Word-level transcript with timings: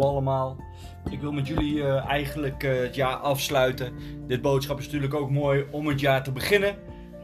Allemaal. 0.00 0.56
Ik 1.10 1.20
wil 1.20 1.32
met 1.32 1.46
jullie 1.46 1.82
eh, 1.82 2.06
eigenlijk 2.06 2.62
eh, 2.62 2.80
het 2.80 2.94
jaar 2.94 3.16
afsluiten. 3.16 3.92
Dit 4.26 4.42
boodschap 4.42 4.78
is 4.78 4.84
natuurlijk 4.84 5.14
ook 5.14 5.30
mooi 5.30 5.64
om 5.70 5.86
het 5.86 6.00
jaar 6.00 6.22
te 6.22 6.32
beginnen. 6.32 6.76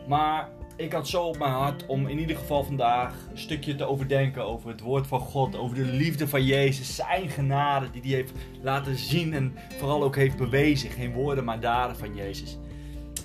Maar 0.08 0.48
ik 0.76 0.92
had 0.92 1.08
zo 1.08 1.22
op 1.22 1.38
mijn 1.38 1.50
hart 1.50 1.86
om 1.86 2.06
in 2.06 2.18
ieder 2.18 2.36
geval 2.36 2.64
vandaag 2.64 3.14
een 3.30 3.38
stukje 3.38 3.74
te 3.74 3.84
overdenken 3.84 4.44
over 4.44 4.68
het 4.68 4.80
woord 4.80 5.06
van 5.06 5.20
God. 5.20 5.56
Over 5.56 5.76
de 5.76 5.84
liefde 5.84 6.28
van 6.28 6.44
Jezus, 6.44 6.96
zijn 6.96 7.28
genade 7.28 7.90
die 7.90 8.02
hij 8.02 8.10
heeft 8.10 8.32
laten 8.62 8.96
zien 8.96 9.34
en 9.34 9.54
vooral 9.78 10.02
ook 10.02 10.16
heeft 10.16 10.36
bewezen. 10.36 10.90
Geen 10.90 11.12
woorden 11.12 11.44
maar 11.44 11.60
daden 11.60 11.96
van 11.96 12.14
Jezus. 12.14 12.58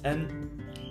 En 0.02 0.27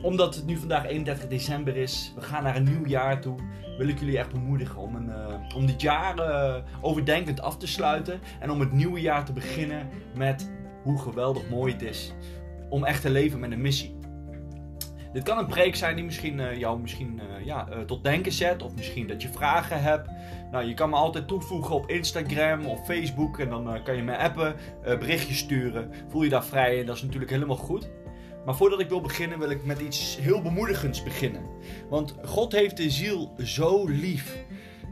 omdat 0.02 0.34
het 0.34 0.46
nu 0.46 0.56
vandaag 0.56 0.86
31 0.86 1.28
december 1.28 1.76
is, 1.76 2.12
we 2.14 2.20
gaan 2.20 2.42
naar 2.42 2.56
een 2.56 2.64
nieuw 2.64 2.86
jaar 2.86 3.20
toe, 3.20 3.38
wil 3.78 3.88
ik 3.88 3.98
jullie 3.98 4.18
echt 4.18 4.32
bemoedigen 4.32 4.80
om, 4.80 4.94
een, 4.94 5.08
uh, 5.08 5.56
om 5.56 5.66
dit 5.66 5.80
jaar 5.80 6.18
uh, 6.18 6.54
overdenkend 6.80 7.40
af 7.40 7.56
te 7.56 7.66
sluiten 7.66 8.20
en 8.40 8.50
om 8.50 8.60
het 8.60 8.72
nieuwe 8.72 9.00
jaar 9.00 9.24
te 9.24 9.32
beginnen 9.32 9.88
met 10.14 10.50
hoe 10.82 10.98
geweldig 10.98 11.48
mooi 11.48 11.72
het 11.72 11.82
is 11.82 12.12
om 12.68 12.84
echt 12.84 13.02
te 13.02 13.10
leven 13.10 13.40
met 13.40 13.52
een 13.52 13.60
missie. 13.60 13.98
Dit 15.12 15.22
kan 15.22 15.38
een 15.38 15.46
preek 15.46 15.76
zijn 15.76 15.96
die 15.96 16.04
misschien 16.04 16.38
uh, 16.38 16.58
jou 16.58 16.80
misschien, 16.80 17.20
ja, 17.44 17.68
tot 17.86 18.04
denken 18.04 18.32
zet. 18.32 18.62
Of 18.62 18.74
misschien 18.76 19.06
dat 19.06 19.22
je 19.22 19.28
vragen 19.28 19.82
hebt. 19.82 20.08
Nou, 20.50 20.64
je 20.64 20.74
kan 20.74 20.90
me 20.90 20.96
altijd 20.96 21.28
toevoegen 21.28 21.74
op 21.74 21.90
Instagram 21.90 22.66
of 22.66 22.84
Facebook. 22.84 23.38
En 23.38 23.48
dan 23.48 23.82
kan 23.82 23.96
je 23.96 24.02
me 24.02 24.16
appen, 24.16 24.54
berichtjes 24.82 25.38
sturen. 25.38 25.90
Voel 26.08 26.22
je 26.22 26.28
daar 26.28 26.44
vrij 26.44 26.80
en 26.80 26.86
dat 26.86 26.96
is 26.96 27.02
natuurlijk 27.02 27.30
helemaal 27.30 27.56
goed. 27.56 27.90
Maar 28.50 28.58
voordat 28.58 28.80
ik 28.80 28.88
wil 28.88 29.00
beginnen, 29.00 29.38
wil 29.38 29.50
ik 29.50 29.64
met 29.64 29.80
iets 29.80 30.18
heel 30.20 30.42
bemoedigends 30.42 31.02
beginnen. 31.02 31.42
Want 31.88 32.14
God 32.24 32.52
heeft 32.52 32.76
de 32.76 32.90
ziel 32.90 33.34
zo 33.38 33.86
lief. 33.86 34.36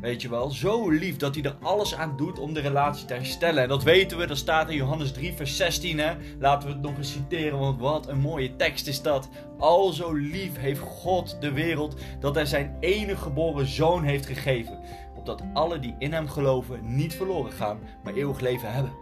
Weet 0.00 0.22
je 0.22 0.28
wel, 0.28 0.50
zo 0.50 0.90
lief 0.90 1.16
dat 1.16 1.34
hij 1.34 1.44
er 1.44 1.56
alles 1.62 1.94
aan 1.94 2.16
doet 2.16 2.38
om 2.38 2.52
de 2.52 2.60
relatie 2.60 3.06
te 3.06 3.14
herstellen. 3.14 3.62
En 3.62 3.68
dat 3.68 3.82
weten 3.82 4.18
we, 4.18 4.26
dat 4.26 4.36
staat 4.36 4.70
in 4.70 4.76
Johannes 4.76 5.12
3, 5.12 5.32
vers 5.32 5.56
16. 5.56 5.98
Hè? 5.98 6.14
Laten 6.38 6.68
we 6.68 6.74
het 6.74 6.82
nog 6.82 6.96
eens 6.96 7.12
citeren, 7.12 7.58
want 7.58 7.80
wat 7.80 8.08
een 8.08 8.18
mooie 8.18 8.56
tekst 8.56 8.86
is 8.86 9.02
dat. 9.02 9.28
Al 9.58 9.92
zo 9.92 10.12
lief 10.12 10.56
heeft 10.58 10.80
God 10.80 11.36
de 11.40 11.52
wereld 11.52 12.00
dat 12.20 12.34
hij 12.34 12.46
zijn 12.46 12.76
enige 12.80 13.22
geboren 13.22 13.66
zoon 13.66 14.04
heeft 14.04 14.26
gegeven. 14.26 14.78
Opdat 15.16 15.42
alle 15.52 15.78
die 15.78 15.94
in 15.98 16.12
hem 16.12 16.28
geloven 16.28 16.80
niet 16.82 17.14
verloren 17.14 17.52
gaan, 17.52 17.78
maar 18.04 18.14
eeuwig 18.14 18.40
leven 18.40 18.72
hebben. 18.72 18.92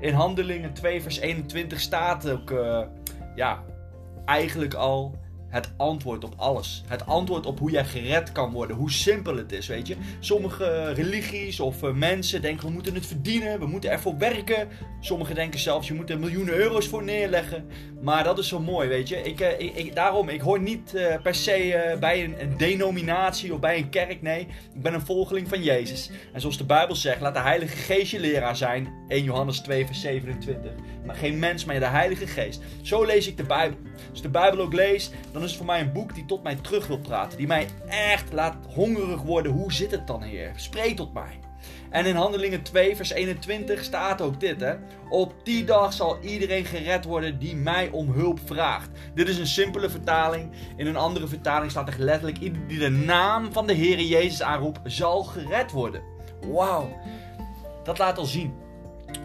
In 0.00 0.14
Handelingen 0.14 0.72
2, 0.72 1.02
vers 1.02 1.18
21 1.18 1.80
staat 1.80 2.30
ook. 2.30 2.50
Uh, 2.50 2.80
ja, 3.34 3.62
eigenlijk 4.24 4.74
al 4.74 5.14
het 5.54 5.72
antwoord 5.76 6.24
op 6.24 6.34
alles. 6.36 6.82
Het 6.86 7.06
antwoord 7.06 7.46
op 7.46 7.58
hoe 7.58 7.70
jij 7.70 7.84
gered 7.84 8.32
kan 8.32 8.52
worden. 8.52 8.76
Hoe 8.76 8.90
simpel 8.90 9.36
het 9.36 9.52
is, 9.52 9.66
weet 9.66 9.86
je. 9.86 9.96
Sommige 10.20 10.92
religies 10.92 11.60
of 11.60 11.82
uh, 11.82 11.92
mensen 11.92 12.42
denken 12.42 12.66
we 12.66 12.72
moeten 12.72 12.94
het 12.94 13.06
verdienen. 13.06 13.58
We 13.58 13.66
moeten 13.66 13.90
ervoor 13.90 14.18
werken. 14.18 14.68
Sommigen 15.00 15.34
denken 15.34 15.60
zelfs 15.60 15.88
je 15.88 15.94
moet 15.94 16.10
er 16.10 16.18
miljoenen 16.18 16.54
euro's 16.54 16.88
voor 16.88 17.04
neerleggen. 17.04 17.66
Maar 18.02 18.24
dat 18.24 18.38
is 18.38 18.48
zo 18.48 18.60
mooi, 18.60 18.88
weet 18.88 19.08
je. 19.08 19.16
Ik, 19.16 19.40
ik 19.58 19.94
daarom, 19.94 20.28
ik 20.28 20.40
hoor 20.40 20.60
niet 20.60 20.92
per 21.22 21.34
se 21.34 21.96
bij 22.00 22.24
een, 22.24 22.40
een, 22.40 22.56
denominatie 22.56 23.52
of 23.52 23.60
bij 23.60 23.78
een 23.78 23.88
kerk. 23.88 24.22
Nee, 24.22 24.40
ik 24.74 24.82
ben 24.82 24.94
een 24.94 25.06
volgeling 25.06 25.48
van 25.48 25.62
Jezus. 25.62 26.10
En 26.32 26.40
zoals 26.40 26.58
de 26.58 26.64
Bijbel 26.64 26.96
zegt, 26.96 27.20
laat 27.20 27.34
de 27.34 27.40
Heilige 27.40 27.76
Geest 27.76 28.10
je 28.10 28.20
leraar 28.20 28.56
zijn. 28.56 28.88
1 29.08 29.24
Johannes 29.24 29.60
2 29.60 29.86
vers 29.86 30.00
27. 30.00 30.72
Maar 31.06 31.16
geen 31.16 31.38
mens, 31.38 31.64
maar 31.64 31.78
de 31.78 31.86
Heilige 31.86 32.26
Geest. 32.26 32.62
Zo 32.82 33.04
lees 33.04 33.26
ik 33.26 33.36
de 33.36 33.42
Bijbel. 33.42 33.78
Als 34.10 34.22
de 34.22 34.28
Bijbel 34.28 34.60
ook 34.60 34.72
lees, 34.72 35.10
dan 35.32 35.43
is 35.44 35.56
voor 35.56 35.66
mij 35.66 35.80
een 35.80 35.92
boek 35.92 36.14
die 36.14 36.24
tot 36.24 36.42
mij 36.42 36.54
terug 36.54 36.86
wil 36.86 36.98
praten. 36.98 37.38
Die 37.38 37.46
mij 37.46 37.68
echt 37.86 38.32
laat 38.32 38.56
hongerig 38.74 39.22
worden. 39.22 39.52
Hoe 39.52 39.72
zit 39.72 39.90
het 39.90 40.06
dan, 40.06 40.22
Heer? 40.22 40.52
Spreek 40.56 40.96
tot 40.96 41.12
mij. 41.12 41.38
En 41.90 42.06
in 42.06 42.14
Handelingen 42.14 42.62
2, 42.62 42.96
vers 42.96 43.10
21 43.10 43.84
staat 43.84 44.20
ook 44.20 44.40
dit: 44.40 44.60
hè? 44.60 44.74
Op 45.08 45.34
die 45.42 45.64
dag 45.64 45.92
zal 45.92 46.18
iedereen 46.20 46.64
gered 46.64 47.04
worden 47.04 47.38
die 47.38 47.56
mij 47.56 47.90
om 47.90 48.10
hulp 48.10 48.40
vraagt. 48.44 48.90
Dit 49.14 49.28
is 49.28 49.38
een 49.38 49.46
simpele 49.46 49.90
vertaling. 49.90 50.50
In 50.76 50.86
een 50.86 50.96
andere 50.96 51.28
vertaling 51.28 51.70
staat 51.70 51.88
er 51.88 51.98
letterlijk: 51.98 52.38
ieder 52.38 52.66
die 52.66 52.78
de 52.78 52.90
naam 52.90 53.52
van 53.52 53.66
de 53.66 53.72
Heer 53.72 54.00
Jezus 54.00 54.42
aanroept, 54.42 54.80
zal 54.84 55.22
gered 55.22 55.70
worden. 55.70 56.02
Wauw, 56.52 56.98
dat 57.84 57.98
laat 57.98 58.18
al 58.18 58.24
zien. 58.24 58.54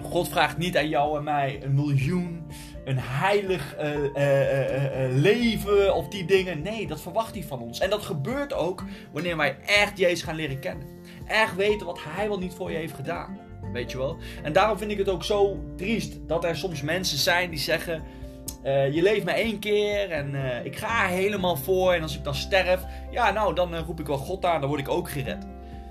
God 0.04 0.30
vraagt 0.30 0.58
niet 0.58 0.78
aan 0.78 0.90
jou 0.90 1.18
en 1.18 1.24
mij 1.24 1.60
een 1.64 1.74
miljoen, 1.74 2.48
een 2.90 3.00
heilig 3.00 3.76
uh, 3.80 3.96
uh, 3.96 5.08
uh, 5.08 5.22
leven 5.22 5.96
of 5.96 6.08
die 6.08 6.26
dingen. 6.26 6.62
Nee, 6.62 6.88
dat 6.88 7.02
verwacht 7.02 7.34
hij 7.34 7.44
van 7.44 7.60
ons. 7.60 7.80
En 7.80 7.90
dat 7.90 8.02
gebeurt 8.02 8.54
ook 8.54 8.84
wanneer 9.12 9.38
wij 9.38 9.58
echt 9.66 9.98
Jezus 9.98 10.24
gaan 10.24 10.36
leren 10.36 10.60
kennen. 10.60 10.88
Echt 11.28 11.56
weten 11.56 11.86
wat 11.86 12.00
hij 12.04 12.28
wel 12.28 12.40
niet 12.40 12.54
voor 12.54 12.72
je 12.72 12.78
heeft 12.78 12.94
gedaan. 12.94 13.40
Weet 13.74 13.92
je 13.92 13.98
wel? 13.98 14.18
En 14.44 14.54
daarom 14.54 14.78
vind 14.78 14.92
ik 14.92 14.98
het 14.98 15.10
ook 15.10 15.24
zo 15.24 15.60
triest 15.78 16.28
dat 16.28 16.44
er 16.44 16.56
soms 16.56 16.82
mensen 16.82 17.18
zijn 17.18 17.50
die 17.50 17.60
zeggen. 17.60 18.04
je 18.64 19.00
leeft 19.02 19.26
maar 19.26 19.34
één 19.34 19.60
keer 19.60 20.12
en 20.12 20.36
ik 20.66 20.78
ga 20.78 21.08
helemaal 21.08 21.56
voor. 21.56 21.94
En 21.94 22.02
als 22.02 22.18
ik 22.18 22.24
dan 22.24 22.36
sterf, 22.36 22.84
ja, 23.12 23.32
nou, 23.32 23.56
dan 23.56 23.76
roep 23.76 24.00
ik 24.00 24.08
wel 24.08 24.18
God 24.18 24.46
aan, 24.46 24.60
dan 24.60 24.70
word 24.70 24.82
ik 24.82 24.90
ook 24.90 25.10
gered. 25.10 25.48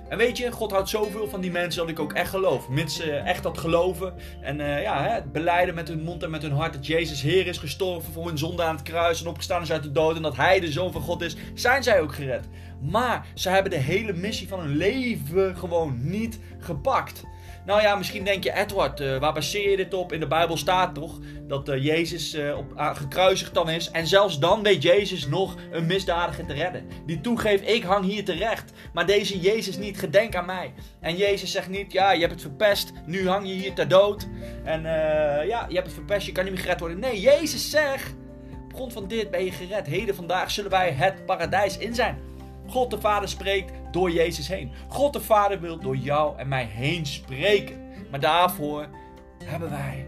En 0.08 0.18
weet 0.18 0.38
je, 0.38 0.52
God 0.52 0.70
houdt 0.70 0.88
zoveel 0.88 1.28
van 1.28 1.40
die 1.40 1.50
mensen 1.50 1.80
dat 1.80 1.90
ik 1.90 1.98
ook 1.98 2.12
echt 2.12 2.30
geloof. 2.30 2.68
Mensen 2.68 3.24
echt 3.24 3.42
dat 3.42 3.58
geloven. 3.58 4.14
En 4.40 4.60
uh, 4.60 4.82
ja, 4.82 5.02
hè, 5.02 5.22
beleiden 5.22 5.74
met 5.74 5.88
hun 5.88 6.02
mond 6.02 6.22
en 6.22 6.30
met 6.30 6.42
hun 6.42 6.52
hart 6.52 6.72
dat 6.72 6.86
Jezus 6.86 7.22
Heer 7.22 7.46
is 7.46 7.58
gestorven 7.58 8.12
voor 8.12 8.26
hun 8.26 8.38
zonde 8.38 8.62
aan 8.62 8.74
het 8.74 8.84
kruis. 8.84 9.20
En 9.20 9.28
opgestaan 9.28 9.62
is 9.62 9.72
uit 9.72 9.82
de 9.82 9.92
dood. 9.92 10.16
En 10.16 10.22
dat 10.22 10.36
Hij 10.36 10.60
de 10.60 10.72
Zoon 10.72 10.92
van 10.92 11.02
God 11.02 11.22
is. 11.22 11.36
Zijn 11.54 11.82
zij 11.82 12.00
ook 12.00 12.14
gered. 12.14 12.48
Maar 12.80 13.26
ze 13.34 13.48
hebben 13.48 13.70
de 13.70 13.78
hele 13.78 14.12
missie 14.12 14.48
van 14.48 14.60
hun 14.60 14.76
leven 14.76 15.56
gewoon 15.56 15.98
niet 16.00 16.40
gepakt. 16.58 17.24
Nou 17.68 17.82
ja, 17.82 17.94
misschien 17.96 18.24
denk 18.24 18.44
je, 18.44 18.52
Edward, 18.52 19.00
uh, 19.00 19.18
waar 19.18 19.32
baseer 19.32 19.70
je 19.70 19.76
dit 19.76 19.94
op? 19.94 20.12
In 20.12 20.20
de 20.20 20.26
Bijbel 20.26 20.56
staat 20.56 20.94
toch 20.94 21.18
dat 21.42 21.68
uh, 21.68 21.84
Jezus 21.84 22.34
uh, 22.34 22.56
op, 22.56 22.72
gekruisigd 22.76 23.54
dan 23.54 23.70
is. 23.70 23.90
En 23.90 24.06
zelfs 24.06 24.38
dan 24.38 24.62
weet 24.62 24.82
Jezus 24.82 25.26
nog 25.26 25.56
een 25.70 25.86
misdadiger 25.86 26.46
te 26.46 26.52
redden. 26.52 26.86
Die 27.06 27.20
toegeeft, 27.20 27.68
ik 27.68 27.82
hang 27.82 28.04
hier 28.04 28.24
terecht. 28.24 28.72
Maar 28.92 29.06
deze 29.06 29.40
Jezus 29.40 29.76
niet, 29.78 29.98
gedenk 29.98 30.34
aan 30.34 30.46
mij. 30.46 30.72
En 31.00 31.16
Jezus 31.16 31.50
zegt 31.50 31.68
niet, 31.68 31.92
ja, 31.92 32.12
je 32.12 32.20
hebt 32.20 32.32
het 32.32 32.40
verpest. 32.40 32.92
Nu 33.06 33.28
hang 33.28 33.48
je 33.48 33.54
hier 33.54 33.74
ter 33.74 33.88
dood. 33.88 34.28
En 34.64 34.82
ja, 35.46 35.66
je 35.68 35.74
hebt 35.74 35.86
het 35.86 35.94
verpest, 35.94 36.26
je 36.26 36.32
kan 36.32 36.44
niet 36.44 36.52
meer 36.52 36.62
gered 36.62 36.80
worden. 36.80 36.98
Nee, 36.98 37.20
Jezus 37.20 37.70
zegt, 37.70 38.14
op 38.64 38.74
grond 38.74 38.92
van 38.92 39.08
dit 39.08 39.30
ben 39.30 39.44
je 39.44 39.52
gered. 39.52 39.86
Heden 39.86 40.14
vandaag 40.14 40.50
zullen 40.50 40.70
wij 40.70 40.90
het 40.90 41.26
paradijs 41.26 41.78
in 41.78 41.94
zijn. 41.94 42.18
God 42.68 42.90
de 42.90 43.00
Vader 43.00 43.28
spreekt 43.28 43.72
door 43.90 44.10
Jezus 44.10 44.48
heen. 44.48 44.72
God 44.88 45.12
de 45.12 45.20
Vader 45.20 45.60
wil 45.60 45.78
door 45.78 45.96
jou 45.96 46.38
en 46.38 46.48
mij 46.48 46.64
heen 46.64 47.06
spreken. 47.06 47.80
Maar 48.10 48.20
daarvoor 48.20 48.88
hebben 49.44 49.70
wij 49.70 50.06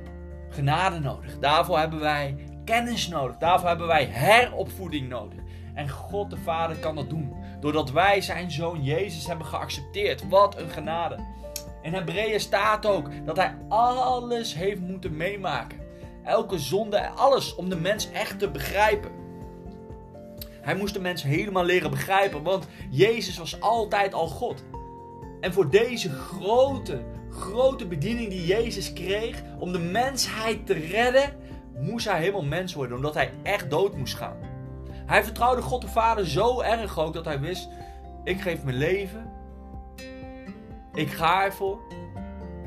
genade 0.48 0.98
nodig. 0.98 1.38
Daarvoor 1.38 1.78
hebben 1.78 2.00
wij 2.00 2.36
kennis 2.64 3.08
nodig. 3.08 3.36
Daarvoor 3.36 3.68
hebben 3.68 3.86
wij 3.86 4.04
heropvoeding 4.04 5.08
nodig. 5.08 5.38
En 5.74 5.88
God 5.88 6.30
de 6.30 6.36
Vader 6.36 6.76
kan 6.76 6.94
dat 6.94 7.08
doen. 7.08 7.34
Doordat 7.60 7.90
wij 7.90 8.20
zijn 8.20 8.50
zoon 8.50 8.82
Jezus 8.82 9.26
hebben 9.26 9.46
geaccepteerd. 9.46 10.28
Wat 10.28 10.58
een 10.58 10.70
genade. 10.70 11.18
In 11.82 11.94
Hebreeën 11.94 12.40
staat 12.40 12.86
ook 12.86 13.08
dat 13.26 13.36
hij 13.36 13.56
alles 13.68 14.54
heeft 14.54 14.80
moeten 14.80 15.16
meemaken. 15.16 15.78
Elke 16.24 16.58
zonde, 16.58 17.08
alles 17.08 17.54
om 17.54 17.68
de 17.68 17.76
mens 17.76 18.10
echt 18.10 18.38
te 18.38 18.50
begrijpen. 18.50 19.19
Hij 20.70 20.78
moest 20.78 20.94
de 20.94 21.00
mens 21.00 21.22
helemaal 21.22 21.64
leren 21.64 21.90
begrijpen, 21.90 22.42
want 22.42 22.66
Jezus 22.90 23.38
was 23.38 23.60
altijd 23.60 24.14
al 24.14 24.26
God. 24.26 24.64
En 25.40 25.52
voor 25.52 25.70
deze 25.70 26.10
grote, 26.10 27.02
grote 27.30 27.86
bediening 27.86 28.28
die 28.28 28.46
Jezus 28.46 28.92
kreeg 28.92 29.42
om 29.58 29.72
de 29.72 29.78
mensheid 29.78 30.66
te 30.66 30.72
redden, 30.72 31.36
moest 31.80 32.08
hij 32.08 32.18
helemaal 32.18 32.44
mens 32.44 32.74
worden, 32.74 32.96
omdat 32.96 33.14
hij 33.14 33.32
echt 33.42 33.70
dood 33.70 33.96
moest 33.96 34.14
gaan. 34.14 34.36
Hij 35.06 35.24
vertrouwde 35.24 35.62
God 35.62 35.80
de 35.80 35.88
Vader 35.88 36.26
zo 36.26 36.60
erg 36.60 36.98
ook 36.98 37.14
dat 37.14 37.24
hij 37.24 37.40
wist: 37.40 37.68
ik 38.24 38.40
geef 38.40 38.64
mijn 38.64 38.76
leven, 38.76 39.32
ik 40.94 41.10
ga 41.10 41.44
ervoor, 41.44 41.78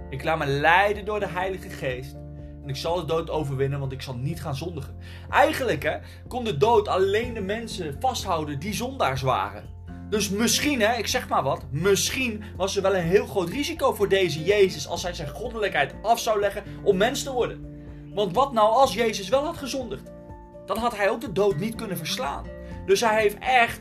ik 0.10 0.24
laat 0.24 0.38
me 0.38 0.46
leiden 0.46 1.06
door 1.06 1.20
de 1.20 1.28
Heilige 1.28 1.70
Geest. 1.70 2.23
En 2.64 2.70
ik 2.70 2.76
zal 2.76 2.96
de 2.96 3.06
dood 3.06 3.30
overwinnen, 3.30 3.80
want 3.80 3.92
ik 3.92 4.02
zal 4.02 4.16
niet 4.16 4.42
gaan 4.42 4.56
zondigen. 4.56 4.98
Eigenlijk 5.30 5.84
hè, 5.84 5.98
kon 6.28 6.44
de 6.44 6.58
dood 6.58 6.88
alleen 6.88 7.34
de 7.34 7.42
mensen 7.42 7.96
vasthouden 8.00 8.60
die 8.60 8.74
zondaars 8.74 9.22
waren. 9.22 9.70
Dus 10.10 10.30
misschien, 10.30 10.82
hè, 10.82 10.98
ik 10.98 11.08
zeg 11.08 11.30
maar 11.30 11.44
wat, 11.44 11.64
misschien 11.72 12.44
was 12.58 12.76
er 12.76 12.82
wel 12.82 12.96
een 12.96 13.04
heel 13.04 13.26
groot 13.26 13.50
risico 13.50 13.94
voor 13.94 14.10
deze 14.10 14.44
Jezus 14.44 14.88
als 14.88 15.04
hij 15.04 15.14
zijn 15.14 15.30
goddelijkheid 15.30 15.94
af 16.02 16.20
zou 16.20 16.40
leggen 16.40 16.64
om 16.84 16.98
mens 16.98 17.24
te 17.24 17.32
worden. 17.32 17.66
Want 18.14 18.36
wat 18.36 18.54
nou 18.54 18.74
als 18.74 18.94
Jezus 18.94 19.30
wel 19.30 19.44
had 19.44 19.58
gezondigd? 19.58 20.12
Dan 20.66 20.78
had 20.78 20.98
hij 20.98 21.10
ook 21.10 21.22
de 21.22 21.32
dood 21.32 21.56
niet 21.56 21.76
kunnen 21.76 21.98
verslaan. 21.98 22.46
Dus 22.86 23.02
hij 23.02 23.22
heeft 23.22 23.38
echt 23.40 23.80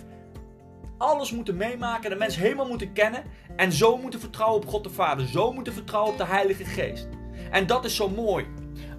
alles 0.98 1.32
moeten 1.32 1.56
meemaken, 1.56 2.10
de 2.10 2.16
mens 2.16 2.36
helemaal 2.36 2.68
moeten 2.68 2.92
kennen 2.92 3.22
en 3.56 3.72
zo 3.72 3.96
moeten 3.96 4.20
vertrouwen 4.20 4.62
op 4.62 4.68
God 4.68 4.84
de 4.84 4.90
Vader, 4.90 5.26
zo 5.26 5.52
moeten 5.52 5.72
vertrouwen 5.72 6.12
op 6.12 6.18
de 6.18 6.26
Heilige 6.26 6.64
Geest. 6.64 7.08
En 7.50 7.66
dat 7.66 7.84
is 7.84 7.96
zo 7.96 8.08
mooi. 8.08 8.46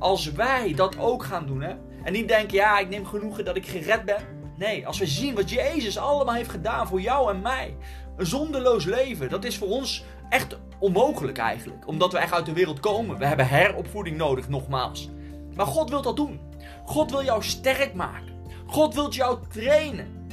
Als 0.04 0.32
wij 0.32 0.74
dat 0.74 1.00
ook 1.00 1.24
gaan 1.24 1.46
doen, 1.46 1.62
hè, 1.62 1.74
en 2.04 2.14
niet 2.14 2.28
denken, 2.28 2.56
ja, 2.56 2.80
ik 2.80 2.90
neem 2.90 3.06
genoegen 3.06 3.46
dat 3.46 3.56
ik 3.56 3.66
gered 3.66 4.06
ben. 4.06 4.24
Nee, 4.58 4.88
als 4.88 5.00
we 5.00 5.08
zien 5.08 5.36
wat 5.36 5.50
Jezus 5.50 5.98
allemaal 5.98 6.36
heeft 6.36 6.50
gedaan 6.50 6.88
voor 6.88 7.02
jou 7.02 7.30
en 7.30 7.42
mij. 7.42 7.78
Een 8.18 8.26
zondeloos 8.26 8.86
leven, 8.86 9.30
dat 9.30 9.44
is 9.44 9.58
voor 9.58 9.68
ons 9.68 10.04
echt 10.30 10.58
onmogelijk 10.80 11.38
eigenlijk. 11.38 11.88
Omdat 11.88 12.12
we 12.12 12.18
echt 12.18 12.34
uit 12.34 12.46
de 12.46 12.54
wereld 12.54 12.80
komen. 12.80 13.18
We 13.18 13.26
hebben 13.26 13.48
heropvoeding 13.48 14.18
nodig, 14.18 14.50
nogmaals. 14.50 15.10
Maar 15.56 15.66
God 15.66 15.90
wil 15.90 16.02
dat 16.02 16.16
doen. 16.16 16.40
God 16.86 17.12
wil 17.12 17.24
jou 17.24 17.44
sterk 17.44 17.94
maken. 17.94 18.34
God 18.66 18.94
wil 18.94 19.12
jou 19.12 19.38
trainen. 19.50 20.28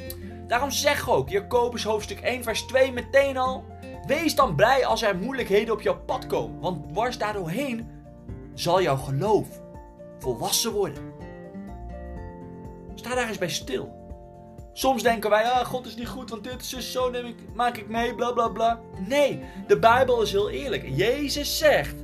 Daarom 0.47 0.71
zeg 0.71 1.11
ook 1.11 1.29
Jacobus 1.29 1.85
hoofdstuk 1.85 2.21
1 2.21 2.43
vers 2.43 2.63
2 2.63 2.93
meteen 2.93 3.37
al. 3.37 3.65
Wees 4.07 4.35
dan 4.35 4.55
blij 4.55 4.87
als 4.87 5.03
er 5.03 5.17
moeilijkheden 5.17 5.75
op 5.75 5.81
jouw 5.81 6.01
pad 6.07 6.27
komen. 6.27 6.61
Want 6.61 6.89
dwars 6.93 7.19
daardoorheen 7.19 7.99
zal 8.61 8.83
jouw 8.83 8.97
geloof 8.97 9.47
volwassen 10.19 10.73
worden. 10.73 11.13
Sta 12.95 13.15
daar 13.15 13.29
eens 13.29 13.39
bij 13.39 13.49
stil. 13.49 13.99
Soms 14.73 15.03
denken 15.03 15.31
wij, 15.31 15.45
ah, 15.45 15.67
God 15.67 15.87
is 15.87 15.97
niet 15.97 16.09
goed, 16.09 16.31
want 16.31 16.45
dit 16.45 16.61
is 16.61 16.69
dus 16.69 16.93
zo, 16.93 17.11
neem 17.11 17.27
ik, 17.27 17.37
maak 17.55 17.77
ik 17.77 17.89
mee, 17.89 18.15
bla 18.15 18.33
bla 18.33 18.49
bla. 18.49 18.81
Nee, 19.09 19.45
de 19.67 19.79
Bijbel 19.79 20.23
is 20.23 20.33
heel 20.33 20.51
eerlijk. 20.51 20.89
Jezus 20.89 21.59
zegt, 21.59 21.95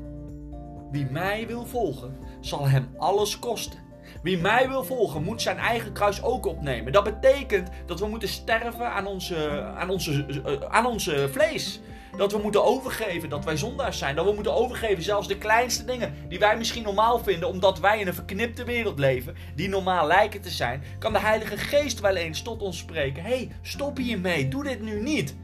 wie 0.91 1.07
mij 1.11 1.47
wil 1.47 1.67
volgen, 1.67 2.19
zal 2.41 2.69
hem 2.69 2.95
alles 2.97 3.39
kosten. 3.39 3.85
Wie 4.23 4.39
mij 4.39 4.69
wil 4.69 4.85
volgen, 4.85 5.23
moet 5.23 5.43
zijn 5.43 5.59
eigen 5.59 5.93
kruis 5.93 6.23
ook 6.23 6.47
opnemen. 6.47 6.93
Dat 6.93 7.05
betekent 7.05 7.69
dat 7.87 8.01
we 8.01 8.07
moeten 8.07 8.29
sterven 8.29 8.93
aan 8.93 9.07
onze, 9.07 9.63
aan 9.77 9.91
onze, 9.91 10.27
eh, 10.45 10.69
aan 10.69 10.87
onze 10.87 11.29
vlees. 11.33 11.81
Dat 12.17 12.33
we 12.33 12.39
moeten 12.39 12.65
overgeven 12.65 13.29
dat 13.29 13.45
wij 13.45 13.57
zondaars 13.57 13.99
zijn. 13.99 14.17
Dat 14.17 14.25
we 14.25 14.33
moeten 14.33 14.55
overgeven 14.55 15.03
zelfs 15.03 15.29
de 15.29 15.39
kleinste 15.39 15.85
dingen 15.85 16.15
die 16.29 16.39
wij 16.39 16.57
misschien 16.57 16.83
normaal 16.83 17.19
vinden, 17.19 17.49
omdat 17.49 17.79
wij 17.79 18.01
in 18.01 18.07
een 18.07 18.15
verknipte 18.15 18.65
wereld 18.65 18.99
leven, 18.99 19.37
die 19.55 19.69
normaal 19.69 20.07
lijken 20.07 20.41
te 20.41 20.51
zijn. 20.51 20.83
Kan 20.99 21.13
de 21.13 21.19
Heilige 21.19 21.57
Geest 21.57 22.01
wel 22.01 22.17
eens 22.17 22.43
tot 22.43 22.63
ons 22.63 22.79
spreken: 22.79 23.23
hey, 23.23 23.51
stop 23.63 23.97
hiermee, 23.97 24.49
doe 24.49 24.63
dit 24.63 24.81
nu 24.81 25.03
niet. 25.03 25.37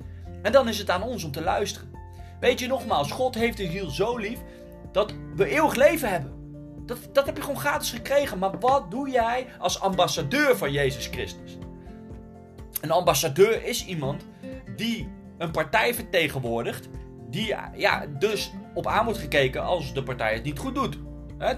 En 0.42 0.52
dan 0.52 0.68
is 0.68 0.78
het 0.78 0.90
aan 0.90 1.02
ons 1.02 1.24
om 1.24 1.30
te 1.30 1.42
luisteren. 1.42 1.90
Weet 2.40 2.60
je 2.60 2.66
nogmaals, 2.66 3.10
God 3.10 3.34
heeft 3.34 3.56
de 3.56 3.70
ziel 3.70 3.90
zo 3.90 4.16
lief 4.16 4.38
dat 4.92 5.14
we 5.36 5.48
eeuwig 5.48 5.74
leven 5.74 6.10
hebben. 6.10 6.40
Dat, 6.86 6.98
dat 7.12 7.26
heb 7.26 7.36
je 7.36 7.42
gewoon 7.42 7.60
gratis 7.60 7.90
gekregen. 7.90 8.38
Maar 8.38 8.58
wat 8.58 8.90
doe 8.90 9.10
jij 9.10 9.46
als 9.58 9.80
ambassadeur 9.80 10.56
van 10.56 10.72
Jezus 10.72 11.06
Christus? 11.06 11.58
Een 12.80 12.90
ambassadeur 12.90 13.64
is 13.64 13.84
iemand 13.86 14.26
die 14.76 15.08
een 15.42 15.50
partij 15.50 15.94
vertegenwoordigt. 15.94 16.88
Die 17.30 17.54
ja, 17.76 18.06
dus 18.18 18.52
op 18.74 18.86
aan 18.86 19.04
wordt 19.04 19.20
gekeken 19.20 19.62
als 19.62 19.94
de 19.94 20.02
partij 20.02 20.34
het 20.34 20.44
niet 20.44 20.58
goed 20.58 20.74
doet. 20.74 20.98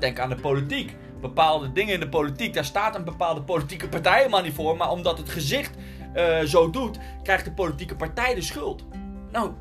Denk 0.00 0.19
aan 0.19 0.28
de 0.28 0.36
politiek. 0.36 0.96
Bepaalde 1.20 1.72
dingen 1.72 1.94
in 1.94 2.00
de 2.00 2.08
politiek, 2.08 2.54
daar 2.54 2.64
staat 2.64 2.94
een 2.94 3.04
bepaalde 3.04 3.42
politieke 3.42 3.88
partij 3.88 4.16
helemaal 4.16 4.42
niet 4.42 4.54
voor. 4.54 4.76
Maar 4.76 4.90
omdat 4.90 5.19
het 5.19 5.28
gezicht 5.28 5.76
uh, 6.16 6.40
zo 6.40 6.70
doet, 6.70 6.98
krijgt 7.22 7.44
de 7.44 7.52
politieke 7.52 7.96
partij 7.96 8.34
de 8.34 8.42
schuld. 8.42 8.84
Nou, 9.32 9.52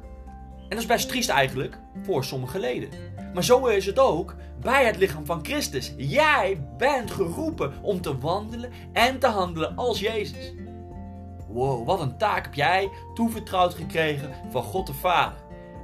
en 0.57 0.69
dat 0.69 0.79
is 0.79 0.85
best 0.85 1.07
triest 1.07 1.29
eigenlijk 1.29 1.77
voor 2.03 2.23
sommige 2.23 2.59
leden. 2.59 2.89
Maar 3.33 3.43
zo 3.43 3.65
is 3.65 3.85
het 3.85 3.99
ook 3.99 4.35
bij 4.61 4.85
het 4.85 4.97
lichaam 4.97 5.25
van 5.25 5.45
Christus. 5.45 5.93
Jij 5.97 6.67
bent 6.77 7.11
geroepen 7.11 7.73
om 7.81 8.01
te 8.01 8.17
wandelen 8.17 8.71
en 8.93 9.19
te 9.19 9.27
handelen 9.27 9.75
als 9.75 9.99
Jezus. 9.99 10.53
Wow, 11.53 11.85
wat 11.85 11.99
een 11.99 12.17
taak 12.17 12.43
heb 12.43 12.53
jij 12.53 12.89
toevertrouwd 13.13 13.73
gekregen 13.73 14.31
van 14.49 14.63
God 14.63 14.87
de 14.87 14.93
Vader. 14.93 15.37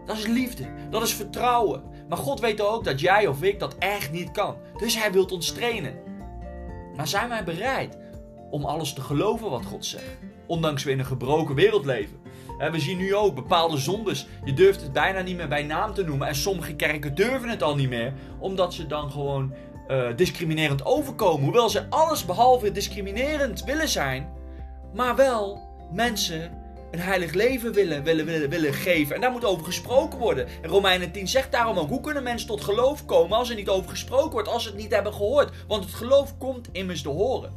Dat 0.06 0.18
is 0.18 0.28
liefde, 0.28 0.66
dat 0.90 1.02
is 1.02 1.14
vertrouwen. 1.14 1.84
Maar 2.08 2.18
God 2.18 2.40
weet 2.40 2.62
ook 2.62 2.84
dat 2.84 3.00
jij 3.00 3.28
of 3.28 3.44
ik 3.44 3.60
dat 3.60 3.76
echt 3.78 4.12
niet 4.12 4.32
kan. 4.32 4.56
Dus 4.78 5.00
Hij 5.00 5.12
wilt 5.12 5.32
ons 5.32 5.52
trainen. 5.52 5.94
Maar 6.96 7.08
zijn 7.08 7.30
wij 7.30 7.44
bereid 7.44 7.98
om 8.50 8.66
alles 8.66 8.94
te 8.94 9.02
geloven 9.02 9.50
wat 9.50 9.66
God 9.66 9.86
zegt? 9.86 10.18
Ondanks 10.48 10.84
we 10.84 10.92
in 10.92 11.00
een 11.00 11.06
gebroken 11.06 11.56
wereld 11.56 11.86
leven. 11.86 12.18
We 12.72 12.80
zien 12.80 12.98
nu 12.98 13.16
ook 13.16 13.36
bepaalde 13.36 13.78
zondes. 13.78 14.28
Je 14.44 14.54
durft 14.54 14.82
het 14.82 14.94
bijna 14.94 15.22
niet 15.22 15.38
meer 15.38 15.48
bij 15.48 15.64
naam 15.64 15.94
te 15.94 16.04
noemen. 16.04 16.28
En 16.28 16.36
sommige 16.36 16.76
kerken 16.76 17.16
durven 17.16 17.50
het 17.50 17.64
al 17.64 17.76
niet 17.76 17.90
meer. 17.90 18.14
Omdat 18.40 18.74
ze 18.74 18.88
dan 18.88 19.12
gewoon 19.12 19.54
uh, 19.88 20.08
discriminerend 20.16 20.86
overkomen. 20.86 21.44
Hoewel 21.44 21.70
ze 21.70 21.90
alles 21.90 22.26
behalve 22.26 22.72
discriminerend 22.72 23.64
willen 23.64 23.90
zijn. 23.90 24.38
Maar 24.94 25.16
wel 25.16 25.62
mensen 25.92 26.52
een 26.92 27.00
heilig 27.00 27.34
leven 27.34 27.74
willen, 27.74 28.04
willen, 28.04 28.26
willen, 28.26 28.50
willen 28.50 28.74
geven. 28.74 29.16
En 29.16 29.22
daar 29.22 29.32
moet 29.32 29.46
over 29.46 29.66
gesproken 29.66 30.20
worden. 30.20 30.48
En 30.62 30.70
Romeinen 30.70 31.12
10 31.12 31.28
zegt 31.28 31.52
daarom 31.52 31.78
ook: 31.78 31.90
hoe 31.90 32.02
kunnen 32.02 32.24
mensen 32.24 32.48
tot 32.48 32.62
geloof 32.62 33.06
komen 33.06 33.38
als 33.38 33.50
er 33.50 33.56
niet 33.56 33.70
over 33.70 33.90
gesproken 33.90 34.32
wordt, 34.32 34.48
als 34.48 34.64
ze 34.64 34.70
het 34.70 34.78
niet 34.78 34.94
hebben 34.94 35.14
gehoord? 35.14 35.52
Want 35.68 35.84
het 35.84 35.94
geloof 35.94 36.38
komt 36.38 36.70
immers 36.72 37.02
te 37.02 37.10
horen. 37.10 37.54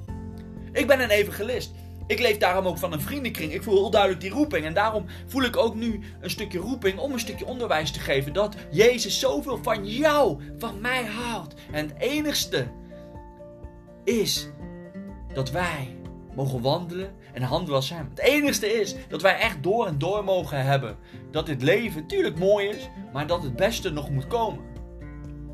Ik 0.73 0.87
ben 0.87 1.01
een 1.01 1.11
evangelist. 1.11 1.71
Ik 2.07 2.21
leef 2.21 2.39
daarom 2.39 2.67
ook 2.67 2.79
van 2.79 2.93
een 2.93 3.01
vriendenkring. 3.01 3.53
Ik 3.53 3.63
voel 3.63 3.75
heel 3.75 3.91
duidelijk 3.91 4.21
die 4.21 4.31
roeping. 4.31 4.65
En 4.65 4.75
daarom 4.75 5.07
voel 5.27 5.43
ik 5.43 5.57
ook 5.57 5.75
nu 5.75 6.01
een 6.21 6.31
stukje 6.31 6.59
roeping 6.59 6.99
om 6.99 7.13
een 7.13 7.21
stukje 7.21 7.47
onderwijs 7.47 7.91
te 7.91 8.01
geven. 8.01 8.33
Dat 8.33 8.55
Jezus 8.71 9.19
zoveel 9.19 9.59
van 9.63 9.87
jou, 9.87 10.39
van 10.59 10.81
mij 10.81 11.05
houdt. 11.05 11.55
En 11.73 11.89
het 11.89 11.99
enigste 11.99 12.67
is 14.05 14.49
dat 15.35 15.51
wij 15.51 15.97
mogen 16.35 16.61
wandelen 16.61 17.15
en 17.33 17.43
handelen 17.43 17.77
als 17.77 17.91
Hem. 17.91 18.09
Het 18.11 18.19
enigste 18.19 18.81
is 18.81 18.95
dat 19.09 19.23
wij 19.23 19.39
echt 19.39 19.63
door 19.63 19.87
en 19.87 19.99
door 19.99 20.25
mogen 20.25 20.65
hebben. 20.65 20.97
Dat 21.31 21.47
dit 21.47 21.63
leven 21.63 22.07
tuurlijk 22.07 22.39
mooi 22.39 22.69
is, 22.69 22.89
maar 23.13 23.27
dat 23.27 23.43
het 23.43 23.57
beste 23.57 23.91
nog 23.91 24.11
moet 24.11 24.27
komen. 24.27 24.65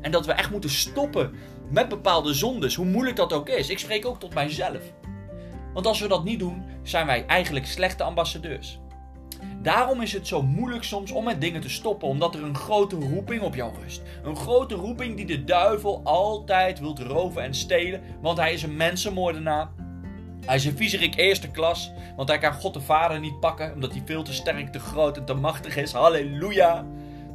En 0.01 0.11
dat 0.11 0.25
we 0.25 0.31
echt 0.31 0.51
moeten 0.51 0.69
stoppen 0.69 1.33
met 1.69 1.89
bepaalde 1.89 2.33
zondes, 2.33 2.75
hoe 2.75 2.85
moeilijk 2.85 3.15
dat 3.15 3.33
ook 3.33 3.49
is. 3.49 3.69
Ik 3.69 3.79
spreek 3.79 4.05
ook 4.05 4.19
tot 4.19 4.33
mijzelf. 4.33 4.81
Want 5.73 5.85
als 5.85 5.99
we 5.99 6.07
dat 6.07 6.23
niet 6.23 6.39
doen, 6.39 6.63
zijn 6.83 7.05
wij 7.05 7.25
eigenlijk 7.25 7.65
slechte 7.65 8.03
ambassadeurs. 8.03 8.79
Daarom 9.61 10.01
is 10.01 10.13
het 10.13 10.27
zo 10.27 10.41
moeilijk 10.41 10.83
soms 10.83 11.11
om 11.11 11.23
met 11.23 11.41
dingen 11.41 11.61
te 11.61 11.69
stoppen, 11.69 12.07
omdat 12.07 12.35
er 12.35 12.43
een 12.43 12.55
grote 12.55 12.95
roeping 12.95 13.41
op 13.41 13.55
jou 13.55 13.73
rust. 13.81 14.01
Een 14.23 14.35
grote 14.35 14.75
roeping 14.75 15.15
die 15.15 15.25
de 15.25 15.43
duivel 15.43 16.01
altijd 16.03 16.79
wil 16.79 16.97
roven 16.97 17.43
en 17.43 17.53
stelen, 17.53 18.01
want 18.21 18.37
hij 18.37 18.53
is 18.53 18.63
een 18.63 18.75
mensenmoordenaar. 18.75 19.69
Hij 20.45 20.55
is 20.55 20.65
een 20.65 20.77
viezerik 20.77 21.15
eerste 21.15 21.51
klas, 21.51 21.91
want 22.15 22.29
hij 22.29 22.37
kan 22.37 22.53
God 22.53 22.73
de 22.73 22.81
Vader 22.81 23.19
niet 23.19 23.39
pakken, 23.39 23.73
omdat 23.73 23.91
hij 23.91 24.01
veel 24.05 24.23
te 24.23 24.33
sterk, 24.33 24.71
te 24.71 24.79
groot 24.79 25.17
en 25.17 25.25
te 25.25 25.33
machtig 25.33 25.77
is. 25.77 25.91
Halleluja! 25.91 26.85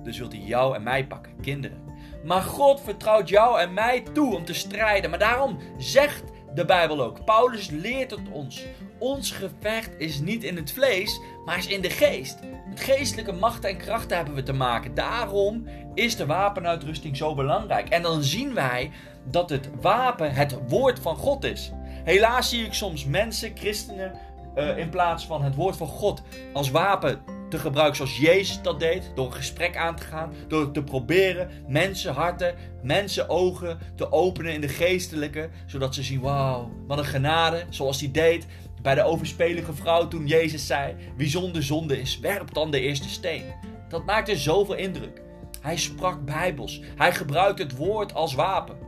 Dus 0.02 0.18
wil 0.18 0.28
hij 0.28 0.38
jou 0.38 0.74
en 0.74 0.82
mij 0.82 1.06
pakken, 1.06 1.32
kinderen. 1.40 1.82
Maar 2.24 2.42
God 2.42 2.80
vertrouwt 2.80 3.28
jou 3.28 3.60
en 3.60 3.74
mij 3.74 4.02
toe 4.12 4.34
om 4.34 4.44
te 4.44 4.54
strijden. 4.54 5.10
Maar 5.10 5.18
daarom 5.18 5.58
zegt 5.78 6.22
de 6.54 6.64
Bijbel 6.64 7.02
ook. 7.02 7.24
Paulus 7.24 7.70
leert 7.70 8.10
het 8.10 8.30
ons. 8.30 8.66
Ons 8.98 9.30
gevecht 9.30 9.90
is 9.98 10.20
niet 10.20 10.44
in 10.44 10.56
het 10.56 10.72
vlees, 10.72 11.20
maar 11.44 11.58
is 11.58 11.66
in 11.66 11.80
de 11.80 11.90
geest. 11.90 12.38
Met 12.68 12.80
geestelijke 12.80 13.32
machten 13.32 13.70
en 13.70 13.76
krachten 13.76 14.16
hebben 14.16 14.34
we 14.34 14.42
te 14.42 14.52
maken. 14.52 14.94
Daarom 14.94 15.66
is 15.94 16.16
de 16.16 16.26
wapenuitrusting 16.26 17.16
zo 17.16 17.34
belangrijk. 17.34 17.88
En 17.88 18.02
dan 18.02 18.22
zien 18.22 18.54
wij 18.54 18.90
dat 19.30 19.50
het 19.50 19.70
wapen 19.80 20.34
het 20.34 20.58
woord 20.68 20.98
van 20.98 21.16
God 21.16 21.44
is. 21.44 21.72
Helaas 22.04 22.48
zie 22.48 22.64
ik 22.64 22.72
soms 22.72 23.04
mensen, 23.04 23.52
christenen, 23.54 24.12
uh, 24.56 24.78
in 24.78 24.88
plaats 24.88 25.26
van 25.26 25.42
het 25.42 25.54
woord 25.54 25.76
van 25.76 25.86
God 25.86 26.22
als 26.52 26.70
wapen 26.70 27.22
te 27.48 27.58
gebruiken 27.58 27.96
zoals 27.96 28.18
Jezus 28.18 28.62
dat 28.62 28.80
deed. 28.80 29.10
Door 29.14 29.26
een 29.26 29.32
gesprek 29.32 29.76
aan 29.76 29.96
te 29.96 30.02
gaan. 30.02 30.32
Door 30.48 30.70
te 30.70 30.82
proberen 30.82 31.50
mensen 31.68 32.12
harten, 32.12 32.54
mensen 32.82 33.28
ogen 33.28 33.78
te 33.96 34.12
openen 34.12 34.52
in 34.52 34.60
de 34.60 34.68
geestelijke. 34.68 35.48
Zodat 35.66 35.94
ze 35.94 36.02
zien, 36.02 36.20
wauw, 36.20 36.70
wat 36.86 36.98
een 36.98 37.04
genade. 37.04 37.64
Zoals 37.68 38.00
hij 38.00 38.10
deed 38.10 38.46
bij 38.82 38.94
de 38.94 39.02
overspelige 39.02 39.72
vrouw 39.72 40.08
toen 40.08 40.26
Jezus 40.26 40.66
zei, 40.66 40.94
wie 41.16 41.28
zonder 41.28 41.62
zonde 41.62 42.00
is, 42.00 42.18
werp 42.18 42.54
dan 42.54 42.70
de 42.70 42.80
eerste 42.80 43.08
steen. 43.08 43.44
Dat 43.88 44.04
maakte 44.04 44.36
zoveel 44.36 44.74
indruk. 44.74 45.22
Hij 45.60 45.76
sprak 45.76 46.24
bijbels. 46.24 46.80
Hij 46.96 47.14
gebruikte 47.14 47.62
het 47.62 47.76
woord 47.76 48.14
als 48.14 48.34
wapen. 48.34 48.83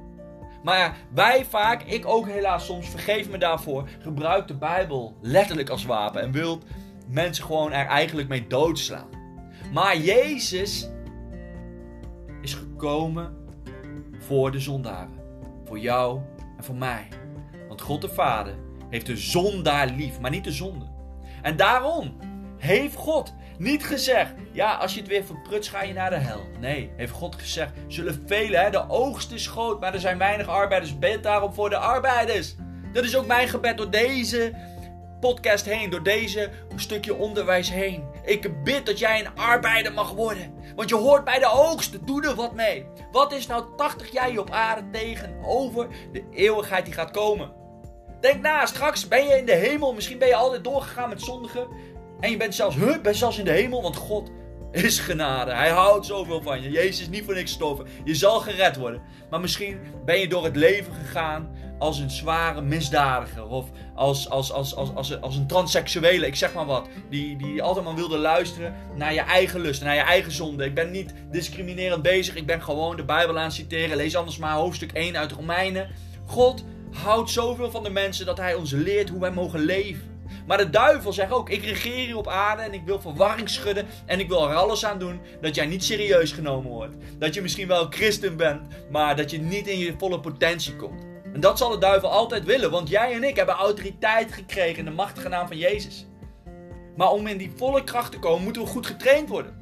Maar 0.67 0.97
wij 1.15 1.45
vaak, 1.45 1.83
ik 1.83 2.07
ook 2.07 2.29
helaas 2.29 2.67
soms, 2.67 2.89
vergeef 2.89 3.29
me 3.29 3.39
daarvoor, 3.39 3.89
gebruikt 3.99 4.49
de 4.49 4.55
Bijbel 4.55 5.17
letterlijk 5.21 5.69
als 5.69 5.85
wapen 5.85 6.21
en 6.21 6.33
wilt 6.33 6.65
mensen 7.09 7.45
gewoon 7.45 7.73
er 7.73 7.87
eigenlijk 7.87 8.29
mee 8.29 8.47
doodslaan. 8.47 9.09
Maar 9.73 9.97
Jezus 9.97 10.91
is 12.41 12.55
gekomen 12.55 13.37
voor 14.19 14.51
de 14.51 14.61
zondaren. 14.61 15.21
Voor 15.65 15.79
jou 15.79 16.21
en 16.57 16.65
voor 16.65 16.75
mij. 16.75 17.09
Want 17.69 17.81
God 17.81 18.01
de 18.01 18.09
Vader 18.09 18.55
heeft 18.91 19.07
de 19.07 19.17
zondaar 19.17 19.87
lief, 19.87 20.21
maar 20.21 20.31
niet 20.31 20.45
de 20.45 20.53
zonde. 20.53 20.87
En 21.43 21.57
daarom 21.57 22.17
heeft 22.57 22.97
God 22.97 23.35
niet 23.59 23.87
gezegd, 23.87 24.33
ja, 24.53 24.75
als 24.75 24.95
je 24.95 25.01
het 25.01 25.09
weer 25.09 25.25
verprutst, 25.25 25.71
ga 25.71 25.83
je 25.83 25.93
naar 25.93 26.11
de 26.11 26.17
hel. 26.17 26.47
Nee, 26.61 26.91
heeft 26.97 27.13
God 27.13 27.35
gezegd, 27.35 27.73
zullen 27.87 28.23
velen, 28.27 28.61
hè, 28.61 28.71
de 28.71 28.89
oogst 28.89 29.33
is 29.33 29.47
groot, 29.47 29.81
maar 29.81 29.95
er 29.95 30.01
zijn 30.01 30.19
weinig 30.19 30.49
arbeiders. 30.49 30.99
Bid 30.99 31.23
daarom 31.23 31.53
voor 31.53 31.71
de 31.71 31.77
arbeiders. 31.77 32.55
Dat 32.93 33.05
is 33.05 33.17
ook 33.17 33.27
mijn 33.27 33.49
gebed 33.49 33.77
door 33.77 33.91
deze 33.91 34.53
podcast 35.21 35.65
heen, 35.65 35.91
door 35.91 36.03
deze 36.03 36.51
stukje 36.77 37.15
onderwijs 37.15 37.71
heen. 37.71 38.05
Ik 38.25 38.65
bid 38.65 38.87
dat 38.87 38.99
jij 38.99 39.21
een 39.21 39.37
arbeider 39.37 39.93
mag 39.93 40.13
worden. 40.13 40.55
Want 40.77 40.89
je 40.89 40.95
hoort 40.95 41.25
bij 41.25 41.39
de 41.39 41.51
oogst, 41.51 42.07
doe 42.07 42.27
er 42.27 42.35
wat 42.35 42.55
mee. 42.55 42.87
Wat 43.13 43.33
is 43.33 43.47
nou 43.47 43.65
80 43.77 44.13
jaar 44.13 44.29
hier 44.29 44.41
op 44.41 44.51
aarde 44.51 44.91
tegenover 44.91 45.87
de 46.13 46.25
eeuwigheid 46.31 46.85
die 46.85 46.95
gaat 46.95 47.11
komen? 47.11 47.53
Denk 48.21 48.43
na, 48.43 48.67
straks 48.67 49.09
ben 49.09 49.27
je 49.27 49.39
in 49.39 49.47
de 49.47 49.55
hemel. 49.55 49.95
Misschien 49.95 50.19
ben 50.19 50.29
je 50.29 50.35
altijd 50.35 50.65
doorgegaan 50.65 51.09
met 51.09 51.23
zondigen. 51.23 51.69
En 52.21 52.31
je 52.31 52.37
bent 52.37 52.55
zelfs, 52.55 52.77
huh, 52.77 53.01
ben 53.03 53.15
zelfs 53.15 53.39
in 53.39 53.45
de 53.45 53.51
hemel. 53.51 53.83
Want 53.83 53.97
God 53.97 54.31
is 54.73 54.99
genade. 54.99 55.55
Hij 55.55 55.71
houdt 55.71 56.07
zoveel 56.07 56.43
van 56.43 56.63
je. 56.63 56.71
Jezus 56.71 57.01
is 57.01 57.09
niet 57.09 57.25
voor 57.25 57.35
niks 57.35 57.51
gestorven. 57.51 57.87
Je 58.05 58.15
zal 58.15 58.41
gered 58.41 58.77
worden. 58.77 59.03
Maar 59.31 59.41
misschien 59.41 59.79
ben 60.05 60.19
je 60.19 60.29
door 60.29 60.45
het 60.45 60.57
leven 60.57 60.93
gegaan 60.93 61.57
als 61.79 61.99
een 61.99 62.11
zware 62.11 62.61
misdadiger. 62.61 63.47
Of 63.47 63.71
als, 63.95 64.31
als, 64.31 64.53
als, 64.53 64.75
als, 64.75 64.95
als, 64.95 65.21
als 65.21 65.37
een 65.37 65.47
transseksuele, 65.47 66.27
ik 66.27 66.37
zeg 66.37 66.55
maar 66.55 66.67
wat. 66.67 66.89
Die, 67.11 67.37
die 67.37 67.63
altijd 67.63 67.85
maar 67.85 67.95
wilde 67.95 68.19
luisteren 68.19 68.75
naar 68.95 69.15
je 69.15 69.21
eigen 69.21 69.61
lust, 69.61 69.83
naar 69.83 69.95
je 69.95 70.01
eigen 70.01 70.33
zonde. 70.33 70.65
Ik 70.65 70.75
ben 70.75 70.91
niet 70.91 71.15
discriminerend 71.31 72.03
bezig. 72.03 72.35
Ik 72.35 72.47
ben 72.47 72.63
gewoon 72.63 72.97
de 72.97 73.05
Bijbel 73.05 73.39
aan 73.39 73.45
het 73.45 73.53
citeren. 73.53 73.97
Lees 73.97 74.17
anders 74.17 74.39
maar 74.39 74.55
hoofdstuk 74.55 74.93
1 74.93 75.17
uit 75.17 75.33
Romeinen. 75.33 75.91
God 76.27 76.65
houdt 76.91 77.31
zoveel 77.31 77.71
van 77.71 77.83
de 77.83 77.91
mensen 77.91 78.27
dat 78.27 78.39
hij 78.39 78.55
ons 78.55 78.71
leert 78.71 79.09
hoe 79.09 79.21
wij 79.21 79.33
mogen 79.33 79.61
leven. 79.61 80.16
Maar 80.47 80.59
de 80.59 80.71
duivel 80.71 81.13
zegt 81.13 81.33
ook: 81.33 81.51
Ik 81.51 81.65
regeer 81.65 82.07
hier 82.07 82.17
op 82.17 82.29
aarde 82.29 82.63
en 82.63 82.75
ik 82.75 82.83
wil 82.85 83.01
verwarring 83.01 83.49
schudden. 83.49 83.87
En 84.07 84.21
ik 84.21 84.29
wil 84.29 84.49
er 84.49 84.55
alles 84.55 84.85
aan 84.85 84.99
doen 84.99 85.21
dat 85.41 85.55
jij 85.55 85.67
niet 85.67 85.85
serieus 85.85 86.33
genomen 86.33 86.71
wordt. 86.71 86.97
Dat 87.19 87.35
je 87.35 87.43
misschien 87.43 87.69
wel 87.69 87.87
christen 87.91 88.37
bent, 88.37 88.61
maar 88.91 89.17
dat 89.17 89.31
je 89.31 89.39
niet 89.39 89.67
in 89.67 89.79
je 89.79 89.95
volle 89.99 90.21
potentie 90.21 90.77
komt. 90.77 91.05
En 91.33 91.41
dat 91.41 91.59
zal 91.59 91.71
de 91.71 91.79
duivel 91.79 92.11
altijd 92.11 92.45
willen, 92.45 92.71
want 92.71 92.89
jij 92.89 93.13
en 93.13 93.25
ik 93.25 93.37
hebben 93.37 93.55
autoriteit 93.55 94.33
gekregen 94.33 94.79
in 94.79 94.85
de 94.85 94.91
machtige 94.91 95.29
naam 95.29 95.47
van 95.47 95.57
Jezus. 95.57 96.07
Maar 96.97 97.11
om 97.11 97.27
in 97.27 97.37
die 97.37 97.53
volle 97.57 97.85
kracht 97.85 98.13
te 98.13 98.19
komen, 98.19 98.43
moeten 98.43 98.63
we 98.63 98.69
goed 98.69 98.87
getraind 98.87 99.29
worden. 99.29 99.59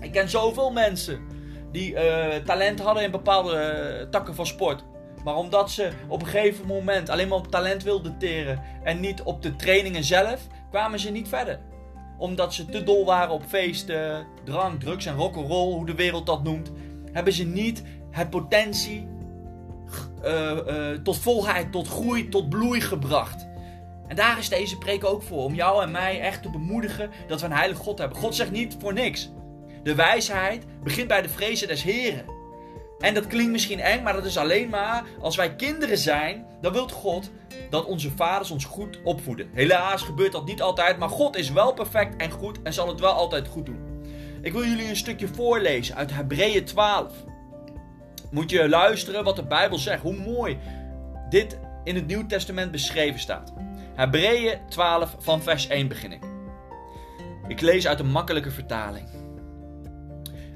Ik 0.00 0.12
ken 0.12 0.28
zoveel 0.28 0.70
mensen 0.70 1.26
die 1.72 1.92
uh, 1.92 2.34
talent 2.44 2.80
hadden 2.80 3.02
in 3.02 3.10
bepaalde 3.10 4.00
uh, 4.00 4.10
takken 4.10 4.34
van 4.34 4.46
sport. 4.46 4.84
Maar 5.24 5.36
omdat 5.36 5.70
ze 5.70 5.90
op 6.08 6.20
een 6.20 6.28
gegeven 6.28 6.66
moment 6.66 7.08
alleen 7.08 7.28
maar 7.28 7.38
op 7.38 7.50
talent 7.50 7.82
wilden 7.82 8.18
teren 8.18 8.62
en 8.82 9.00
niet 9.00 9.22
op 9.22 9.42
de 9.42 9.56
trainingen 9.56 10.04
zelf, 10.04 10.46
kwamen 10.70 10.98
ze 10.98 11.10
niet 11.10 11.28
verder. 11.28 11.60
Omdat 12.18 12.54
ze 12.54 12.66
te 12.66 12.82
dol 12.82 13.04
waren 13.04 13.34
op 13.34 13.44
feesten, 13.48 14.26
drank, 14.44 14.80
drugs 14.80 15.06
en 15.06 15.16
rock'n'roll, 15.16 15.72
hoe 15.72 15.86
de 15.86 15.94
wereld 15.94 16.26
dat 16.26 16.42
noemt, 16.42 16.72
hebben 17.12 17.32
ze 17.32 17.44
niet 17.44 17.82
het 18.10 18.30
potentie 18.30 19.08
uh, 20.24 20.58
uh, 20.66 20.98
tot 21.02 21.18
volheid, 21.18 21.72
tot 21.72 21.88
groei, 21.88 22.28
tot 22.28 22.48
bloei 22.48 22.80
gebracht. 22.80 23.46
En 24.08 24.16
daar 24.16 24.38
is 24.38 24.48
deze 24.48 24.78
preek 24.78 25.04
ook 25.04 25.22
voor. 25.22 25.44
Om 25.44 25.54
jou 25.54 25.82
en 25.82 25.90
mij 25.90 26.20
echt 26.20 26.42
te 26.42 26.50
bemoedigen 26.50 27.10
dat 27.28 27.40
we 27.40 27.46
een 27.46 27.52
heilige 27.52 27.82
God 27.82 27.98
hebben. 27.98 28.18
God 28.18 28.34
zegt 28.34 28.50
niet 28.50 28.76
voor 28.78 28.92
niks. 28.92 29.30
De 29.82 29.94
wijsheid 29.94 30.64
begint 30.82 31.08
bij 31.08 31.22
de 31.22 31.28
vrezen 31.28 31.68
des 31.68 31.82
Heren. 31.82 32.24
En 33.02 33.14
dat 33.14 33.26
klinkt 33.26 33.52
misschien 33.52 33.80
eng, 33.80 34.02
maar 34.02 34.12
dat 34.12 34.24
is 34.24 34.36
alleen 34.36 34.68
maar 34.68 35.04
als 35.20 35.36
wij 35.36 35.54
kinderen 35.54 35.98
zijn, 35.98 36.46
dan 36.60 36.72
wil 36.72 36.88
God 36.88 37.30
dat 37.70 37.84
onze 37.84 38.10
vaders 38.10 38.50
ons 38.50 38.64
goed 38.64 38.98
opvoeden. 39.04 39.50
Helaas 39.52 40.02
gebeurt 40.02 40.32
dat 40.32 40.46
niet 40.46 40.62
altijd, 40.62 40.98
maar 40.98 41.08
God 41.08 41.36
is 41.36 41.50
wel 41.50 41.72
perfect 41.72 42.16
en 42.16 42.30
goed 42.30 42.62
en 42.62 42.72
zal 42.72 42.88
het 42.88 43.00
wel 43.00 43.12
altijd 43.12 43.48
goed 43.48 43.66
doen. 43.66 44.04
Ik 44.42 44.52
wil 44.52 44.64
jullie 44.64 44.88
een 44.88 44.96
stukje 44.96 45.28
voorlezen 45.28 45.96
uit 45.96 46.12
Hebreeën 46.12 46.64
12. 46.64 47.12
Moet 48.30 48.50
je 48.50 48.68
luisteren 48.68 49.24
wat 49.24 49.36
de 49.36 49.44
Bijbel 49.44 49.78
zegt, 49.78 50.02
hoe 50.02 50.16
mooi 50.16 50.58
dit 51.28 51.58
in 51.84 51.94
het 51.94 52.06
Nieuw 52.06 52.26
Testament 52.26 52.70
beschreven 52.70 53.20
staat. 53.20 53.52
Hebreeën 53.94 54.58
12 54.68 55.16
van 55.18 55.42
vers 55.42 55.66
1 55.66 55.88
begin 55.88 56.12
ik. 56.12 56.24
Ik 57.48 57.60
lees 57.60 57.86
uit 57.86 58.00
een 58.00 58.10
makkelijke 58.10 58.50
vertaling. 58.50 59.08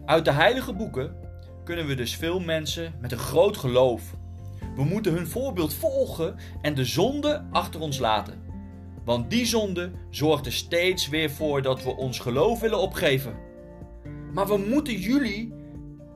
Uit 0.04 0.24
de 0.24 0.32
heilige 0.32 0.72
boeken 0.72 1.25
kunnen 1.66 1.86
we 1.86 1.94
dus 1.94 2.16
veel 2.16 2.40
mensen 2.40 2.94
met 3.00 3.12
een 3.12 3.18
groot 3.18 3.56
geloof. 3.56 4.16
We 4.74 4.84
moeten 4.84 5.12
hun 5.12 5.26
voorbeeld 5.26 5.74
volgen 5.74 6.36
en 6.62 6.74
de 6.74 6.84
zonde 6.84 7.46
achter 7.50 7.80
ons 7.80 7.98
laten. 7.98 8.42
Want 9.04 9.30
die 9.30 9.46
zonde 9.46 9.92
zorgt 10.10 10.46
er 10.46 10.52
steeds 10.52 11.08
weer 11.08 11.30
voor 11.30 11.62
dat 11.62 11.82
we 11.82 11.96
ons 11.96 12.18
geloof 12.18 12.60
willen 12.60 12.78
opgeven. 12.78 13.36
Maar 14.32 14.46
we 14.46 14.56
moeten 14.56 14.94
jullie 14.94 15.54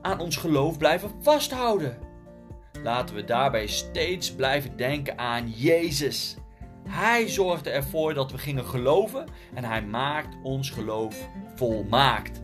aan 0.01 0.19
ons 0.19 0.35
geloof 0.35 0.77
blijven 0.77 1.11
vasthouden. 1.21 1.97
Laten 2.83 3.15
we 3.15 3.23
daarbij 3.23 3.67
steeds 3.67 4.35
blijven 4.35 4.77
denken 4.77 5.17
aan 5.17 5.49
Jezus. 5.49 6.35
Hij 6.89 7.27
zorgde 7.27 7.69
ervoor 7.69 8.13
dat 8.13 8.31
we 8.31 8.37
gingen 8.37 8.65
geloven 8.65 9.25
en 9.53 9.63
hij 9.63 9.81
maakt 9.83 10.35
ons 10.43 10.69
geloof 10.69 11.29
volmaakt. 11.55 12.41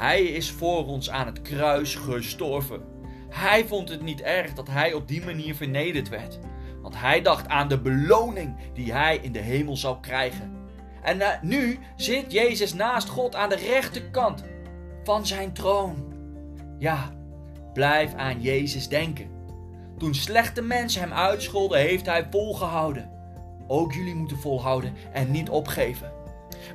Hij 0.00 0.22
is 0.22 0.50
voor 0.50 0.86
ons 0.86 1.10
aan 1.10 1.26
het 1.26 1.42
kruis 1.42 1.94
gestorven. 1.94 2.82
Hij 3.28 3.64
vond 3.66 3.88
het 3.88 4.02
niet 4.02 4.20
erg 4.20 4.54
dat 4.54 4.68
hij 4.68 4.92
op 4.92 5.08
die 5.08 5.24
manier 5.24 5.54
vernederd 5.54 6.08
werd. 6.08 6.38
Want 6.82 7.00
hij 7.00 7.22
dacht 7.22 7.48
aan 7.48 7.68
de 7.68 7.80
beloning 7.80 8.56
die 8.74 8.92
hij 8.92 9.18
in 9.22 9.32
de 9.32 9.38
hemel 9.38 9.76
zou 9.76 10.00
krijgen. 10.00 10.56
En 11.02 11.20
eh, 11.20 11.42
nu 11.42 11.78
zit 11.96 12.32
Jezus 12.32 12.74
naast 12.74 13.08
God 13.08 13.34
aan 13.34 13.48
de 13.48 13.56
rechterkant 13.56 14.44
van 15.04 15.26
zijn 15.26 15.52
troon. 15.52 16.12
Ja, 16.78 17.12
blijf 17.72 18.14
aan 18.14 18.40
Jezus 18.40 18.88
denken. 18.88 19.30
Toen 19.98 20.14
slechte 20.14 20.62
mensen 20.62 21.00
hem 21.00 21.12
uitscholden, 21.12 21.78
heeft 21.78 22.06
hij 22.06 22.26
volgehouden. 22.30 23.10
Ook 23.66 23.92
jullie 23.92 24.14
moeten 24.14 24.38
volhouden 24.38 24.94
en 25.12 25.30
niet 25.30 25.50
opgeven. 25.50 26.19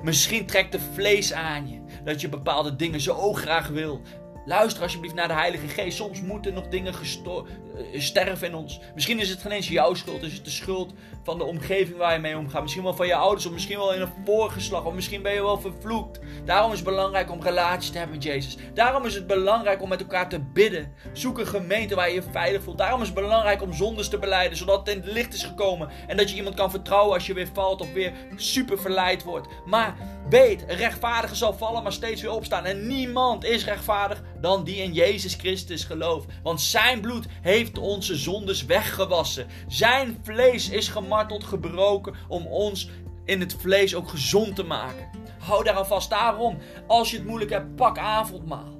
Misschien 0.03 0.45
trekt 0.45 0.71
de 0.71 0.79
vlees 0.93 1.33
aan 1.33 1.69
je 1.69 1.81
dat 2.03 2.21
je 2.21 2.29
bepaalde 2.29 2.75
dingen 2.75 3.01
zo 3.01 3.33
graag 3.33 3.67
wil. 3.67 4.01
Luister 4.45 4.83
alsjeblieft 4.83 5.15
naar 5.15 5.27
de 5.27 5.33
Heilige 5.33 5.67
Geest. 5.67 5.97
Soms 5.97 6.21
moeten 6.21 6.53
nog 6.53 6.67
dingen 6.67 6.93
eh, 6.93 8.01
sterven 8.01 8.47
in 8.47 8.55
ons. 8.55 8.79
Misschien 8.93 9.19
is 9.19 9.29
het 9.29 9.41
geen 9.41 9.51
eens 9.51 9.67
jouw 9.67 9.93
schuld. 9.93 10.23
Is 10.23 10.33
het 10.33 10.45
de 10.45 10.51
schuld 10.51 10.93
van 11.23 11.37
de 11.37 11.43
omgeving 11.43 11.97
waar 11.97 12.13
je 12.13 12.19
mee 12.19 12.37
omgaat. 12.37 12.61
Misschien 12.61 12.83
wel 12.83 12.95
van 12.95 13.07
je 13.07 13.15
ouders. 13.15 13.45
Of 13.45 13.51
misschien 13.51 13.77
wel 13.77 13.93
in 13.93 14.01
een 14.01 14.13
voorgeslag. 14.25 14.85
Of 14.85 14.93
misschien 14.93 15.21
ben 15.21 15.33
je 15.33 15.41
wel 15.41 15.59
vervloekt. 15.59 16.19
Daarom 16.45 16.71
is 16.71 16.77
het 16.77 16.87
belangrijk 16.87 17.31
om 17.31 17.41
relatie 17.41 17.91
te 17.91 17.97
hebben 17.97 18.15
met 18.15 18.25
Jezus. 18.25 18.57
Daarom 18.73 19.05
is 19.05 19.15
het 19.15 19.27
belangrijk 19.27 19.81
om 19.81 19.89
met 19.89 19.99
elkaar 19.99 20.29
te 20.29 20.39
bidden. 20.39 20.93
Zoek 21.13 21.39
een 21.39 21.47
gemeente 21.47 21.95
waar 21.95 22.09
je 22.09 22.15
je 22.15 22.23
veilig 22.31 22.63
voelt. 22.63 22.77
Daarom 22.77 23.01
is 23.01 23.07
het 23.07 23.15
belangrijk 23.15 23.61
om 23.61 23.73
zondes 23.73 24.07
te 24.07 24.19
beleiden. 24.19 24.57
Zodat 24.57 24.79
het 24.79 24.95
in 24.95 25.01
het 25.01 25.11
licht 25.11 25.33
is 25.33 25.43
gekomen. 25.43 25.89
En 26.07 26.17
dat 26.17 26.29
je 26.29 26.35
iemand 26.35 26.55
kan 26.55 26.71
vertrouwen 26.71 27.13
als 27.13 27.27
je 27.27 27.33
weer 27.33 27.49
valt. 27.53 27.81
Of 27.81 27.93
weer 27.93 28.13
super 28.35 28.79
verleid 28.79 29.23
wordt. 29.23 29.47
Maar 29.65 29.95
weet, 30.29 30.63
een 30.67 30.77
rechtvaardige 30.77 31.35
zal 31.35 31.53
vallen 31.53 31.83
maar 31.83 31.93
steeds 31.93 32.21
weer 32.21 32.31
opstaan. 32.31 32.65
En 32.65 32.87
niemand 32.87 33.43
is 33.43 33.65
rechtvaardig 33.65 34.23
dan 34.45 34.63
die 34.63 34.75
in 34.75 34.93
Jezus 34.93 35.33
Christus 35.33 35.83
gelooft. 35.83 36.27
Want 36.43 36.61
zijn 36.61 37.01
bloed 37.01 37.25
heeft 37.41 37.77
onze 37.77 38.15
zondes 38.15 38.65
weggewassen. 38.65 39.47
Zijn 39.67 40.19
vlees 40.23 40.69
is 40.69 40.87
gemarteld, 40.87 41.43
gebroken 41.43 42.15
om 42.27 42.47
ons 42.47 42.89
in 43.23 43.39
het 43.39 43.55
vlees 43.59 43.95
ook 43.95 44.09
gezond 44.09 44.55
te 44.55 44.63
maken. 44.63 45.09
Hou 45.39 45.63
daaraan 45.63 45.85
vast. 45.85 46.09
Daarom, 46.09 46.57
als 46.87 47.11
je 47.11 47.17
het 47.17 47.25
moeilijk 47.25 47.51
hebt, 47.51 47.75
pak 47.75 47.97
avondmaal. 47.97 48.77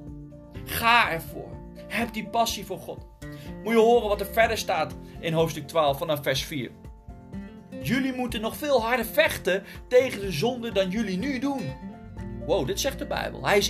Ga 0.66 1.12
ervoor. 1.12 1.50
Heb 1.88 2.14
die 2.14 2.28
passie 2.28 2.66
voor 2.66 2.80
God. 2.80 3.06
Moet 3.64 3.74
je 3.74 3.80
horen 3.80 4.08
wat 4.08 4.22
er 4.22 4.34
verder 4.34 4.58
staat 4.58 4.96
in 5.20 5.34
hoofdstuk 5.34 5.68
12 5.68 5.98
vanaf 5.98 6.24
vers 6.24 6.44
4. 6.44 6.72
Jullie 7.82 8.14
moeten 8.14 8.42
nog 8.42 8.56
veel 8.58 8.82
harder 8.82 9.06
vechten 9.06 9.64
tegen 9.88 10.22
de 10.22 10.32
zonde 10.32 10.72
dan 10.72 10.90
jullie 10.90 11.18
nu 11.18 11.40
doen. 11.40 11.94
Wow, 12.46 12.68
dit 12.68 12.80
zegt 12.80 13.00
de 13.00 13.06
Bijbel. 13.06 13.46
Hij 13.46 13.58
is 13.58 13.68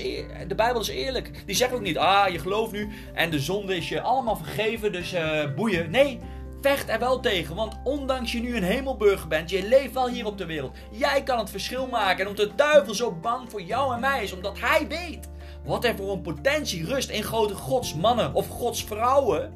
de 0.48 0.55
Bijbel 0.55 0.82
is 0.82 0.88
eerlijk. 0.88 1.44
Die 1.46 1.55
zegt 1.55 1.74
ook 1.74 1.82
niet, 1.82 1.98
ah, 1.98 2.29
je 2.29 2.39
gelooft 2.39 2.72
nu 2.72 2.89
en 3.13 3.29
de 3.29 3.39
zonde 3.39 3.75
is 3.75 3.89
je 3.89 4.01
allemaal 4.01 4.36
vergeven, 4.36 4.91
dus 4.91 5.13
uh, 5.13 5.53
boeien. 5.55 5.91
Nee, 5.91 6.20
vecht 6.62 6.89
er 6.89 7.00
wel 7.00 7.20
tegen. 7.20 7.55
Want 7.55 7.75
ondanks 7.84 8.32
je 8.32 8.39
nu 8.39 8.55
een 8.55 8.63
hemelburger 8.63 9.27
bent, 9.27 9.50
je 9.50 9.67
leeft 9.67 9.94
wel 9.94 10.10
hier 10.10 10.25
op 10.25 10.38
de 10.38 10.46
wereld. 10.46 10.77
Jij 10.91 11.24
kan 11.24 11.38
het 11.38 11.50
verschil 11.50 11.88
maken. 11.88 12.24
En 12.24 12.29
omdat 12.29 12.50
de 12.50 12.55
duivel 12.55 12.94
zo 12.94 13.12
bang 13.12 13.50
voor 13.50 13.62
jou 13.62 13.94
en 13.94 14.00
mij 14.00 14.24
is, 14.24 14.34
omdat 14.34 14.60
hij 14.60 14.88
weet 14.88 15.29
wat 15.63 15.86
er 15.86 15.96
voor 15.96 16.12
een 16.12 16.22
potentie 16.22 16.86
rust 16.86 17.10
in 17.10 17.24
grote 17.24 17.55
godsmannen 17.55 18.34
of 18.34 18.48
godsvrouwen. 18.48 19.53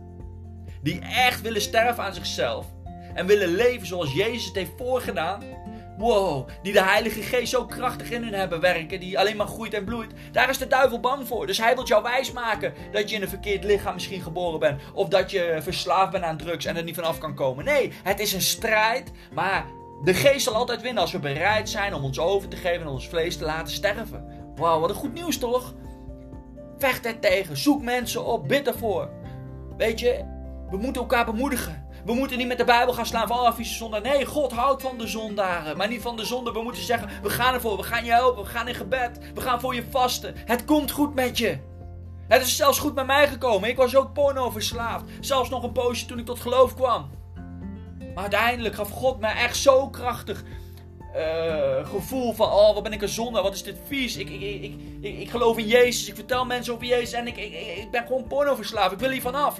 Die 0.82 1.00
echt 1.00 1.42
willen 1.42 1.62
sterven 1.62 2.04
aan 2.04 2.14
zichzelf. 2.14 2.66
En 3.14 3.26
willen 3.26 3.56
leven 3.56 3.88
zoals 3.88 4.14
Jezus 4.14 4.46
het 4.46 4.56
heeft 4.56 4.72
voorgedaan 4.78 5.44
wow, 6.00 6.48
die 6.62 6.74
de 6.74 6.84
Heilige 6.84 7.22
Geest 7.22 7.52
zo 7.52 7.66
krachtig 7.66 8.12
in 8.12 8.24
hun 8.24 8.34
hebben 8.34 8.60
werken, 8.60 9.00
die 9.00 9.20
alleen 9.20 9.38
maar 9.38 9.48
groeit 9.48 9.74
en 9.74 9.84
bloeit. 9.84 10.12
Daar 10.32 10.50
is 10.50 10.58
de 10.58 10.68
duivel 10.68 11.00
bang 11.00 11.28
voor. 11.28 11.48
Dus 11.48 11.58
hij 11.58 11.76
wil 11.76 11.86
jou 11.86 12.04
wijsmaken 12.04 12.74
dat 12.92 13.10
je 13.10 13.16
in 13.16 13.22
een 13.22 13.30
verkeerd 13.30 13.64
lichaam 13.64 13.94
misschien 13.94 14.22
geboren 14.22 14.60
bent. 14.60 14.82
Of 14.94 15.08
dat 15.08 15.32
je 15.32 15.58
verslaafd 15.62 16.12
bent 16.12 16.24
aan 16.24 16.38
drugs 16.38 16.66
en 16.66 16.78
er 16.78 16.84
niet 16.84 16.96
vanaf 16.96 17.18
kan 17.18 17.36
komen. 17.36 17.66
Nee, 17.66 17.92
het 18.04 18.20
is 18.20 18.34
een 18.34 18.42
strijd, 18.42 19.12
maar 19.34 19.66
de 20.04 20.14
geest 20.14 20.44
zal 20.44 20.56
altijd 20.56 20.82
winnen 20.82 21.02
als 21.02 21.12
we 21.12 21.20
bereid 21.20 21.70
zijn 21.70 21.94
om 21.94 22.04
ons 22.04 22.20
over 22.20 22.50
te 22.50 22.58
geven 22.58 22.82
en 22.82 22.88
ons 22.88 23.08
vlees 23.08 23.38
te 23.38 23.46
laten 23.46 23.74
sterven. 23.74 24.26
Wauw, 24.56 24.80
wat 24.80 24.90
een 24.90 24.96
goed 24.96 25.14
nieuws 25.14 25.38
toch? 25.38 25.74
Vecht 26.78 27.06
er 27.06 27.20
tegen, 27.20 27.58
zoek 27.58 27.82
mensen 27.82 28.26
op, 28.26 28.48
bid 28.48 28.68
ervoor. 28.68 29.10
Weet 29.78 30.00
je, 30.00 30.26
we 30.70 30.78
moeten 30.78 31.02
elkaar 31.02 31.26
bemoedigen. 31.26 31.88
We 32.06 32.14
moeten 32.14 32.38
niet 32.38 32.48
met 32.48 32.58
de 32.58 32.64
Bijbel 32.64 32.94
gaan 32.94 33.06
slaan 33.06 33.28
van 33.28 33.38
oh, 33.38 33.54
vieze. 33.54 34.00
Nee, 34.04 34.26
God 34.26 34.52
houdt 34.52 34.82
van 34.82 34.98
de 34.98 35.08
zondaren. 35.08 35.78
Maar 35.78 35.88
niet 35.88 36.02
van 36.02 36.18
de 36.18 36.26
zonde. 36.26 36.52
We 36.52 36.62
moeten 36.62 36.84
zeggen, 36.84 37.10
we 37.22 37.30
gaan 37.30 37.54
ervoor. 37.54 37.78
We 37.78 37.84
gaan 37.84 38.06
je 38.06 38.12
helpen. 38.12 38.44
We 38.44 38.50
gaan 38.50 38.68
in 38.68 38.76
gebed. 38.76 39.20
We 39.34 39.42
gaan 39.42 39.60
voor 39.60 39.76
je 39.76 39.84
vasten. 39.90 40.34
Het 40.46 40.66
komt 40.66 40.92
goed 40.92 41.16
met 41.16 41.38
je. 41.38 41.58
Het 42.28 42.42
is 42.42 42.56
zelfs 42.56 42.80
goed 42.80 42.96
met 42.96 43.06
mij 43.06 43.28
gekomen. 43.28 43.70
Ik 43.70 43.78
was 43.78 43.96
ook 43.96 44.14
porno 44.14 44.50
verslaafd. 44.50 45.04
Zelfs 45.20 45.50
nog 45.50 45.64
een 45.64 45.72
poosje 45.72 46.06
toen 46.06 46.20
ik 46.20 46.26
tot 46.26 46.40
geloof 46.40 46.76
kwam. 46.76 47.10
Maar 48.14 48.24
uiteindelijk 48.24 48.76
gaf 48.76 48.90
God 48.90 49.20
mij 49.20 49.36
echt 49.36 49.58
zo 49.58 49.90
krachtig 49.90 50.44
uh, 51.16 51.88
gevoel 51.88 52.34
van, 52.34 52.52
oh, 52.52 52.74
wat 52.74 52.84
ben 52.84 52.94
ik 52.94 53.02
een 53.02 53.10
zonde, 53.10 53.42
wat 53.42 53.54
is 53.54 53.64
dit 53.64 53.78
vies. 53.88 54.18
Ik, 54.18 54.30
ik, 54.30 54.42
ik, 54.42 54.74
ik, 55.02 55.20
ik 55.20 55.30
geloof 55.30 55.58
in 55.58 55.68
Jezus, 55.68 56.08
ik 56.08 56.16
vertel 56.16 56.46
mensen 56.46 56.74
over 56.74 56.86
Jezus 56.86 57.12
en 57.12 57.28
ik, 57.28 57.38
ik, 57.38 57.54
ik 57.54 57.92
ben 57.92 58.06
gewoon 58.08 58.28
porno 58.28 58.56
verslaafd. 58.56 58.92
Ik 58.92 59.00
wil 59.00 59.10
hier 59.10 59.22
vanaf. 59.22 59.60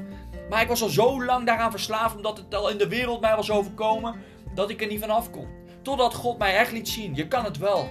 Maar 0.50 0.62
ik 0.62 0.68
was 0.68 0.82
al 0.82 0.90
zo 0.90 1.24
lang 1.24 1.46
daaraan 1.46 1.72
verslaafd, 1.72 2.16
omdat 2.16 2.38
het 2.38 2.56
al 2.56 2.70
in 2.70 2.78
de 2.78 2.88
wereld 2.88 3.22
mij 3.22 3.36
was 3.36 3.52
overkomen, 3.52 4.16
dat 4.54 4.70
ik 4.70 4.82
er 4.82 4.88
niet 4.88 5.00
vanaf 5.00 5.32
kon. 5.32 5.48
Totdat 5.82 6.14
God 6.14 6.38
mij 6.38 6.56
echt 6.56 6.72
liet 6.72 6.90
zien, 6.90 7.16
je 7.16 7.28
kan 7.28 7.44
het 7.44 7.58
wel. 7.58 7.90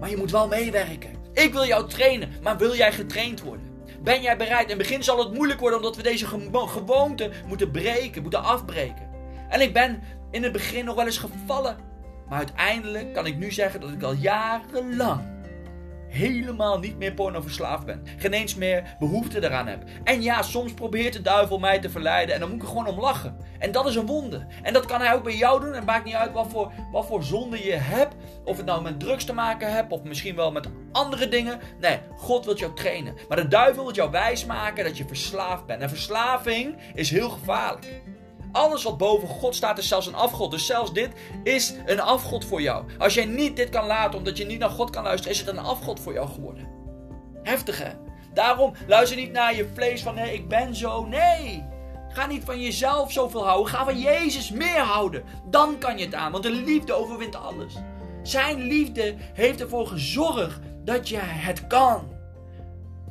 Maar 0.00 0.10
je 0.10 0.16
moet 0.16 0.30
wel 0.30 0.48
meewerken. 0.48 1.10
Ik 1.32 1.52
wil 1.52 1.66
jou 1.66 1.88
trainen, 1.88 2.32
maar 2.42 2.56
wil 2.56 2.74
jij 2.74 2.92
getraind 2.92 3.42
worden? 3.42 3.72
Ben 4.02 4.22
jij 4.22 4.36
bereid? 4.36 4.62
In 4.62 4.68
het 4.68 4.78
begin 4.78 5.02
zal 5.02 5.18
het 5.18 5.34
moeilijk 5.34 5.60
worden 5.60 5.78
omdat 5.78 5.96
we 5.96 6.02
deze 6.02 6.26
gewoonte 6.50 7.30
moeten 7.46 7.70
breken, 7.70 8.22
moeten 8.22 8.44
afbreken. 8.44 9.08
En 9.48 9.60
ik 9.60 9.72
ben 9.72 10.02
in 10.30 10.42
het 10.42 10.52
begin 10.52 10.84
nog 10.84 10.94
wel 10.94 11.04
eens 11.04 11.18
gevallen. 11.18 11.76
Maar 12.28 12.38
uiteindelijk 12.38 13.12
kan 13.12 13.26
ik 13.26 13.36
nu 13.36 13.52
zeggen 13.52 13.80
dat 13.80 13.90
ik 13.90 14.02
al 14.02 14.12
jarenlang 14.12 15.34
helemaal 16.14 16.78
niet 16.78 16.98
meer 16.98 17.12
porno 17.12 17.40
verslaafd 17.40 17.86
ben. 17.86 18.02
Geen 18.16 18.32
eens 18.32 18.54
meer 18.54 18.96
behoefte 18.98 19.44
eraan 19.44 19.66
heb. 19.66 19.82
En 20.04 20.22
ja, 20.22 20.42
soms 20.42 20.72
probeert 20.72 21.12
de 21.12 21.22
duivel 21.22 21.58
mij 21.58 21.78
te 21.78 21.90
verleiden 21.90 22.34
en 22.34 22.40
dan 22.40 22.48
moet 22.48 22.58
ik 22.58 22.64
er 22.64 22.68
gewoon 22.68 22.86
om 22.86 23.00
lachen. 23.00 23.36
En 23.58 23.72
dat 23.72 23.86
is 23.86 23.94
een 23.94 24.06
wonde. 24.06 24.46
En 24.62 24.72
dat 24.72 24.86
kan 24.86 25.00
hij 25.00 25.14
ook 25.14 25.22
bij 25.22 25.36
jou 25.36 25.60
doen. 25.60 25.74
Het 25.74 25.84
maakt 25.84 26.04
niet 26.04 26.14
uit 26.14 26.32
wat 26.32 26.46
voor, 26.50 26.72
wat 26.92 27.06
voor 27.06 27.22
zonde 27.22 27.64
je 27.64 27.72
hebt. 27.72 28.14
Of 28.44 28.56
het 28.56 28.66
nou 28.66 28.82
met 28.82 29.00
drugs 29.00 29.24
te 29.24 29.32
maken 29.32 29.72
hebt 29.72 29.92
of 29.92 30.02
misschien 30.02 30.36
wel 30.36 30.52
met 30.52 30.68
andere 30.92 31.28
dingen. 31.28 31.60
Nee, 31.80 32.00
God 32.16 32.44
wil 32.44 32.56
jou 32.56 32.74
trainen. 32.74 33.14
Maar 33.28 33.36
de 33.36 33.48
duivel 33.48 33.84
wil 33.84 33.94
jou 33.94 34.10
wijsmaken 34.10 34.84
dat 34.84 34.98
je 34.98 35.06
verslaafd 35.06 35.66
bent. 35.66 35.82
En 35.82 35.88
verslaving 35.88 36.76
is 36.94 37.10
heel 37.10 37.30
gevaarlijk. 37.30 38.02
Alles 38.54 38.82
wat 38.82 38.98
boven 38.98 39.28
God 39.28 39.54
staat 39.54 39.78
is 39.78 39.88
zelfs 39.88 40.06
een 40.06 40.14
afgod. 40.14 40.50
Dus 40.50 40.66
zelfs 40.66 40.92
dit 40.92 41.10
is 41.42 41.74
een 41.86 42.00
afgod 42.00 42.44
voor 42.44 42.62
jou. 42.62 42.84
Als 42.98 43.14
jij 43.14 43.24
niet 43.24 43.56
dit 43.56 43.68
kan 43.68 43.86
laten 43.86 44.18
omdat 44.18 44.36
je 44.38 44.46
niet 44.46 44.58
naar 44.58 44.70
God 44.70 44.90
kan 44.90 45.02
luisteren, 45.02 45.32
is 45.32 45.40
het 45.40 45.48
een 45.48 45.58
afgod 45.58 46.00
voor 46.00 46.12
jou 46.12 46.28
geworden. 46.28 46.68
Heftig 47.42 47.78
hè? 47.78 47.90
Daarom 48.34 48.72
luister 48.86 49.16
niet 49.16 49.32
naar 49.32 49.56
je 49.56 49.68
vlees 49.74 50.02
van 50.02 50.14
nee, 50.14 50.34
ik 50.34 50.48
ben 50.48 50.76
zo. 50.76 51.06
Nee. 51.06 51.64
Ga 52.08 52.26
niet 52.26 52.44
van 52.44 52.60
jezelf 52.60 53.12
zoveel 53.12 53.44
houden. 53.44 53.72
Ga 53.72 53.84
van 53.84 53.98
Jezus 53.98 54.50
meer 54.50 54.80
houden. 54.80 55.24
Dan 55.50 55.78
kan 55.78 55.98
je 55.98 56.04
het 56.04 56.14
aan, 56.14 56.32
want 56.32 56.42
de 56.44 56.50
liefde 56.50 56.92
overwint 56.92 57.36
alles. 57.36 57.74
Zijn 58.22 58.62
liefde 58.62 59.14
heeft 59.18 59.60
ervoor 59.60 59.86
gezorgd 59.86 60.60
dat 60.84 61.08
je 61.08 61.18
het 61.18 61.66
kan. 61.66 62.12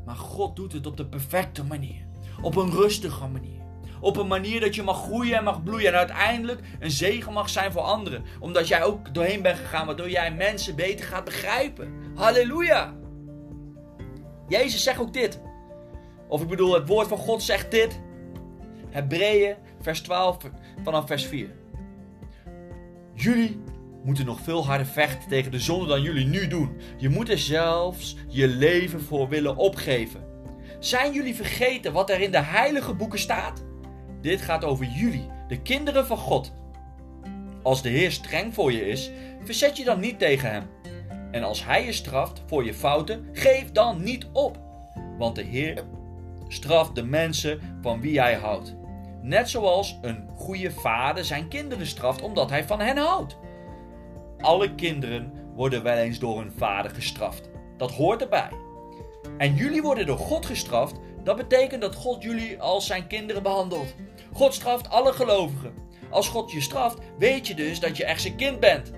Maar 0.05 0.15
God 0.15 0.55
doet 0.55 0.73
het 0.73 0.87
op 0.87 0.97
de 0.97 1.05
perfecte 1.05 1.63
manier. 1.63 2.05
Op 2.41 2.55
een 2.55 2.71
rustige 2.71 3.27
manier. 3.27 3.62
Op 4.03 4.17
een 4.17 4.27
manier 4.27 4.59
dat 4.59 4.75
je 4.75 4.83
mag 4.83 5.03
groeien 5.03 5.37
en 5.37 5.43
mag 5.43 5.63
bloeien. 5.63 5.87
En 5.87 5.97
uiteindelijk 5.97 6.59
een 6.79 6.91
zegen 6.91 7.33
mag 7.33 7.49
zijn 7.49 7.71
voor 7.71 7.81
anderen. 7.81 8.23
Omdat 8.39 8.67
jij 8.67 8.83
ook 8.83 9.13
doorheen 9.13 9.41
bent 9.41 9.57
gegaan. 9.57 9.85
Waardoor 9.85 10.09
jij 10.09 10.33
mensen 10.33 10.75
beter 10.75 11.05
gaat 11.05 11.23
begrijpen. 11.23 11.93
Halleluja. 12.15 12.93
Jezus 14.47 14.83
zegt 14.83 14.99
ook 14.99 15.13
dit. 15.13 15.41
Of 16.27 16.41
ik 16.41 16.47
bedoel, 16.47 16.73
het 16.73 16.87
woord 16.87 17.07
van 17.07 17.17
God 17.17 17.43
zegt 17.43 17.71
dit. 17.71 17.99
Hebreeën, 18.89 19.55
vers 19.81 20.01
12, 20.01 20.37
vanaf 20.83 21.07
vers 21.07 21.25
4. 21.25 21.49
Jullie 23.13 23.61
moeten 24.03 24.25
nog 24.25 24.39
veel 24.39 24.65
harder 24.65 24.87
vechten 24.87 25.29
tegen 25.29 25.51
de 25.51 25.59
zonde 25.59 25.87
dan 25.87 26.01
jullie 26.01 26.25
nu 26.25 26.47
doen. 26.47 26.77
Je 26.97 27.09
moet 27.09 27.29
er 27.29 27.39
zelfs 27.39 28.15
je 28.27 28.47
leven 28.47 29.01
voor 29.01 29.29
willen 29.29 29.55
opgeven. 29.55 30.23
Zijn 30.79 31.13
jullie 31.13 31.35
vergeten 31.35 31.93
wat 31.93 32.09
er 32.09 32.21
in 32.21 32.31
de 32.31 32.41
heilige 32.41 32.93
boeken 32.93 33.19
staat? 33.19 33.63
Dit 34.23 34.41
gaat 34.41 34.63
over 34.63 34.85
jullie, 34.85 35.29
de 35.47 35.61
kinderen 35.61 36.05
van 36.05 36.17
God. 36.17 36.53
Als 37.63 37.81
de 37.81 37.89
Heer 37.89 38.11
streng 38.11 38.53
voor 38.53 38.71
je 38.71 38.87
is, 38.87 39.11
verzet 39.43 39.77
je 39.77 39.83
dan 39.83 39.99
niet 39.99 40.19
tegen 40.19 40.51
hem. 40.51 40.63
En 41.31 41.43
als 41.43 41.65
hij 41.65 41.85
je 41.85 41.91
straft 41.91 42.41
voor 42.45 42.65
je 42.65 42.73
fouten, 42.73 43.29
geef 43.33 43.71
dan 43.71 44.03
niet 44.03 44.27
op. 44.31 44.59
Want 45.17 45.35
de 45.35 45.43
Heer 45.43 45.83
straft 46.47 46.95
de 46.95 47.03
mensen 47.03 47.77
van 47.81 48.01
wie 48.01 48.19
hij 48.19 48.33
houdt. 48.33 48.75
Net 49.21 49.49
zoals 49.49 49.97
een 50.01 50.29
goede 50.35 50.71
vader 50.71 51.25
zijn 51.25 51.47
kinderen 51.47 51.87
straft 51.87 52.21
omdat 52.21 52.49
hij 52.49 52.63
van 52.63 52.79
hen 52.79 52.97
houdt. 52.97 53.37
Alle 54.37 54.75
kinderen 54.75 55.33
worden 55.55 55.83
wel 55.83 55.97
eens 55.97 56.19
door 56.19 56.39
hun 56.39 56.51
vader 56.57 56.91
gestraft. 56.91 57.49
Dat 57.77 57.91
hoort 57.91 58.21
erbij. 58.21 58.49
En 59.37 59.55
jullie 59.55 59.81
worden 59.81 60.05
door 60.05 60.17
God 60.17 60.45
gestraft. 60.45 60.99
Dat 61.23 61.35
betekent 61.35 61.81
dat 61.81 61.95
God 61.95 62.23
jullie 62.23 62.61
als 62.61 62.85
zijn 62.85 63.07
kinderen 63.07 63.43
behandelt. 63.43 63.95
God 64.33 64.53
straft 64.53 64.89
alle 64.89 65.13
gelovigen. 65.13 65.73
Als 66.09 66.27
God 66.27 66.51
je 66.51 66.61
straft, 66.61 66.97
weet 67.17 67.47
je 67.47 67.55
dus 67.55 67.79
dat 67.79 67.97
je 67.97 68.05
echt 68.05 68.21
zijn 68.21 68.35
kind 68.35 68.59
bent. 68.59 68.91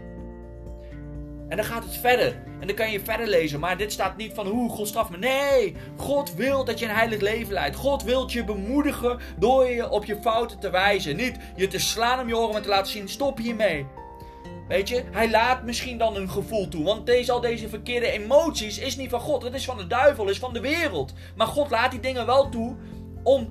En 1.50 1.58
dan 1.58 1.66
gaat 1.66 1.84
het 1.84 1.98
verder. 1.98 2.44
En 2.60 2.68
dan 2.68 2.76
kan 2.76 2.92
je 2.92 3.00
verder 3.00 3.28
lezen. 3.28 3.60
Maar 3.60 3.78
dit 3.78 3.92
staat 3.92 4.18
niet 4.18 4.34
van 4.34 4.48
hoe 4.48 4.70
God 4.70 4.88
straft 4.88 5.10
me. 5.10 5.18
Nee, 5.18 5.76
God 5.98 6.34
wil 6.34 6.66
dat 6.66 6.80
je 6.80 6.86
een 6.86 6.96
heilig 6.96 7.22
leven 7.22 7.54
leidt. 7.54 7.76
God 7.76 8.04
wil 8.04 8.30
je 8.32 8.44
bemoedigen 8.44 9.20
door 9.40 9.66
je 9.66 9.90
op 9.90 10.06
je 10.06 10.18
fouten 10.22 10.60
te 10.60 10.70
wijzen. 10.70 11.16
Niet 11.16 11.38
je 11.56 11.68
te 11.68 11.80
slaan 11.80 12.20
om 12.20 12.28
je 12.28 12.38
oren, 12.38 12.52
maar 12.52 12.62
te 12.62 12.70
laten 12.70 12.92
zien: 12.92 13.10
stop 13.10 13.38
hiermee. 13.38 13.86
Weet 14.68 14.90
je, 14.90 15.04
hij 15.12 15.30
laat 15.30 15.64
misschien 15.64 15.98
dan 15.98 16.16
een 16.16 16.30
gevoel 16.30 16.68
toe. 16.68 16.84
Want 16.84 17.06
deze, 17.06 17.32
al 17.32 17.42
deze 17.42 17.70
verkeerde 17.70 18.12
emoties 18.12 18.80
is 18.80 18.96
niet 18.96 19.10
van 19.10 19.20
God. 19.20 19.44
Het 19.44 19.54
is 19.54 19.66
van 19.66 19.78
de 19.78 19.88
duivel, 19.88 20.30
is 20.30 20.40
van 20.40 20.54
de 20.54 20.60
wereld. 20.60 21.14
Maar 21.36 21.48
God 21.48 21.70
laat 21.70 21.92
die 21.92 22.00
dingen 22.00 22.26
wel 22.26 22.50
toe 22.50 22.76
om 23.24 23.50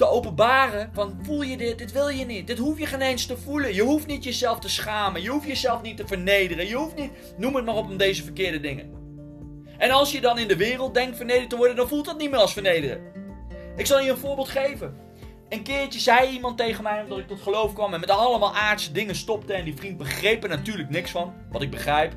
te 0.00 0.08
openbaren 0.08 0.90
van 0.92 1.18
voel 1.22 1.42
je 1.42 1.56
dit, 1.56 1.78
dit 1.78 1.92
wil 1.92 2.08
je 2.08 2.24
niet. 2.24 2.46
Dit 2.46 2.58
hoef 2.58 2.78
je 2.78 2.86
geen 2.86 3.00
eens 3.00 3.26
te 3.26 3.36
voelen. 3.36 3.74
Je 3.74 3.82
hoeft 3.82 4.06
niet 4.06 4.24
jezelf 4.24 4.58
te 4.58 4.68
schamen. 4.68 5.22
Je 5.22 5.28
hoeft 5.28 5.46
jezelf 5.46 5.82
niet 5.82 5.96
te 5.96 6.06
vernederen. 6.06 6.66
Je 6.66 6.74
hoeft 6.74 6.96
niet, 6.96 7.10
noem 7.36 7.54
het 7.54 7.64
maar 7.64 7.74
op, 7.74 7.88
om 7.88 7.96
deze 7.96 8.22
verkeerde 8.22 8.60
dingen. 8.60 8.90
En 9.78 9.90
als 9.90 10.12
je 10.12 10.20
dan 10.20 10.38
in 10.38 10.48
de 10.48 10.56
wereld 10.56 10.94
denkt 10.94 11.16
vernederd 11.16 11.50
te 11.50 11.56
worden, 11.56 11.76
dan 11.76 11.88
voelt 11.88 12.04
dat 12.04 12.18
niet 12.18 12.30
meer 12.30 12.40
als 12.40 12.52
vernederen. 12.52 13.00
Ik 13.76 13.86
zal 13.86 14.00
je 14.00 14.10
een 14.10 14.16
voorbeeld 14.16 14.48
geven. 14.48 14.96
Een 15.48 15.62
keertje 15.62 16.00
zei 16.00 16.30
iemand 16.30 16.56
tegen 16.56 16.82
mij, 16.82 17.02
omdat 17.02 17.18
ik 17.18 17.28
tot 17.28 17.40
geloof 17.40 17.72
kwam 17.72 17.94
en 17.94 18.00
met 18.00 18.10
allemaal 18.10 18.54
aardse 18.54 18.92
dingen 18.92 19.14
stopte. 19.14 19.52
En 19.52 19.64
die 19.64 19.76
vriend 19.76 19.96
begreep 19.96 20.42
er 20.42 20.48
natuurlijk 20.48 20.90
niks 20.90 21.10
van, 21.10 21.34
wat 21.50 21.62
ik 21.62 21.70
begrijp. 21.70 22.12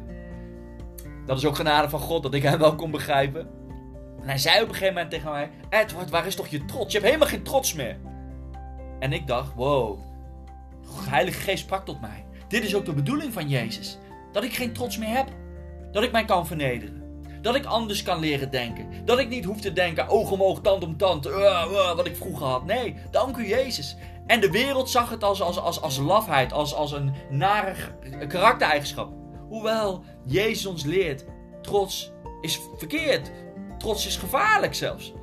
Dat 1.25 1.37
is 1.37 1.45
ook 1.45 1.55
genade 1.55 1.89
van 1.89 1.99
God, 1.99 2.23
dat 2.23 2.33
ik 2.33 2.43
hem 2.43 2.59
wel 2.59 2.75
kon 2.75 2.91
begrijpen. 2.91 3.49
En 4.23 4.29
hij 4.29 4.37
zei 4.37 4.61
op 4.61 4.67
een 4.67 4.73
gegeven 4.73 4.93
moment 4.93 5.11
tegen 5.11 5.31
mij: 5.31 5.49
Edward, 5.69 6.09
waar 6.09 6.27
is 6.27 6.35
toch 6.35 6.47
je 6.47 6.65
trots? 6.65 6.91
Je 6.91 6.97
hebt 6.97 7.05
helemaal 7.05 7.27
geen 7.27 7.43
trots 7.43 7.73
meer. 7.73 7.97
En 8.99 9.13
ik 9.13 9.27
dacht: 9.27 9.53
wow, 9.55 9.99
Heilige 11.09 11.39
Geest 11.39 11.63
sprak 11.63 11.85
tot 11.85 12.01
mij. 12.01 12.25
Dit 12.47 12.63
is 12.63 12.75
ook 12.75 12.85
de 12.85 12.93
bedoeling 12.93 13.33
van 13.33 13.49
Jezus: 13.49 13.97
dat 14.31 14.43
ik 14.43 14.53
geen 14.53 14.73
trots 14.73 14.97
meer 14.97 15.15
heb. 15.15 15.27
Dat 15.91 16.03
ik 16.03 16.11
mij 16.11 16.25
kan 16.25 16.47
vernederen. 16.47 17.01
Dat 17.41 17.55
ik 17.55 17.65
anders 17.65 18.03
kan 18.03 18.19
leren 18.19 18.51
denken. 18.51 19.05
Dat 19.05 19.19
ik 19.19 19.29
niet 19.29 19.45
hoef 19.45 19.61
te 19.61 19.73
denken: 19.73 20.07
oog 20.07 20.31
om 20.31 20.43
oog, 20.43 20.61
tand 20.61 20.83
om 20.83 20.97
tand. 20.97 21.27
Uh, 21.27 21.33
uh, 21.35 21.95
wat 21.95 22.05
ik 22.05 22.15
vroeger 22.15 22.45
had. 22.45 22.65
Nee, 22.65 22.95
dank 23.11 23.37
u 23.37 23.47
Jezus. 23.47 23.95
En 24.27 24.39
de 24.39 24.51
wereld 24.51 24.89
zag 24.89 25.09
het 25.09 25.23
als, 25.23 25.41
als, 25.41 25.59
als, 25.59 25.81
als 25.81 25.97
lafheid, 25.97 26.53
als, 26.53 26.73
als 26.73 26.91
een 26.91 27.13
nare 27.29 27.73
karaktereigenschap. 28.27 29.13
Hoewel 29.47 30.03
Jezus 30.25 30.65
ons 30.65 30.83
leert: 30.83 31.25
trots 31.61 32.11
is 32.41 32.59
verkeerd 32.77 33.31
trots 33.77 34.07
is 34.07 34.17
gevaarlijk 34.17 34.75
zelfs. 34.75 35.13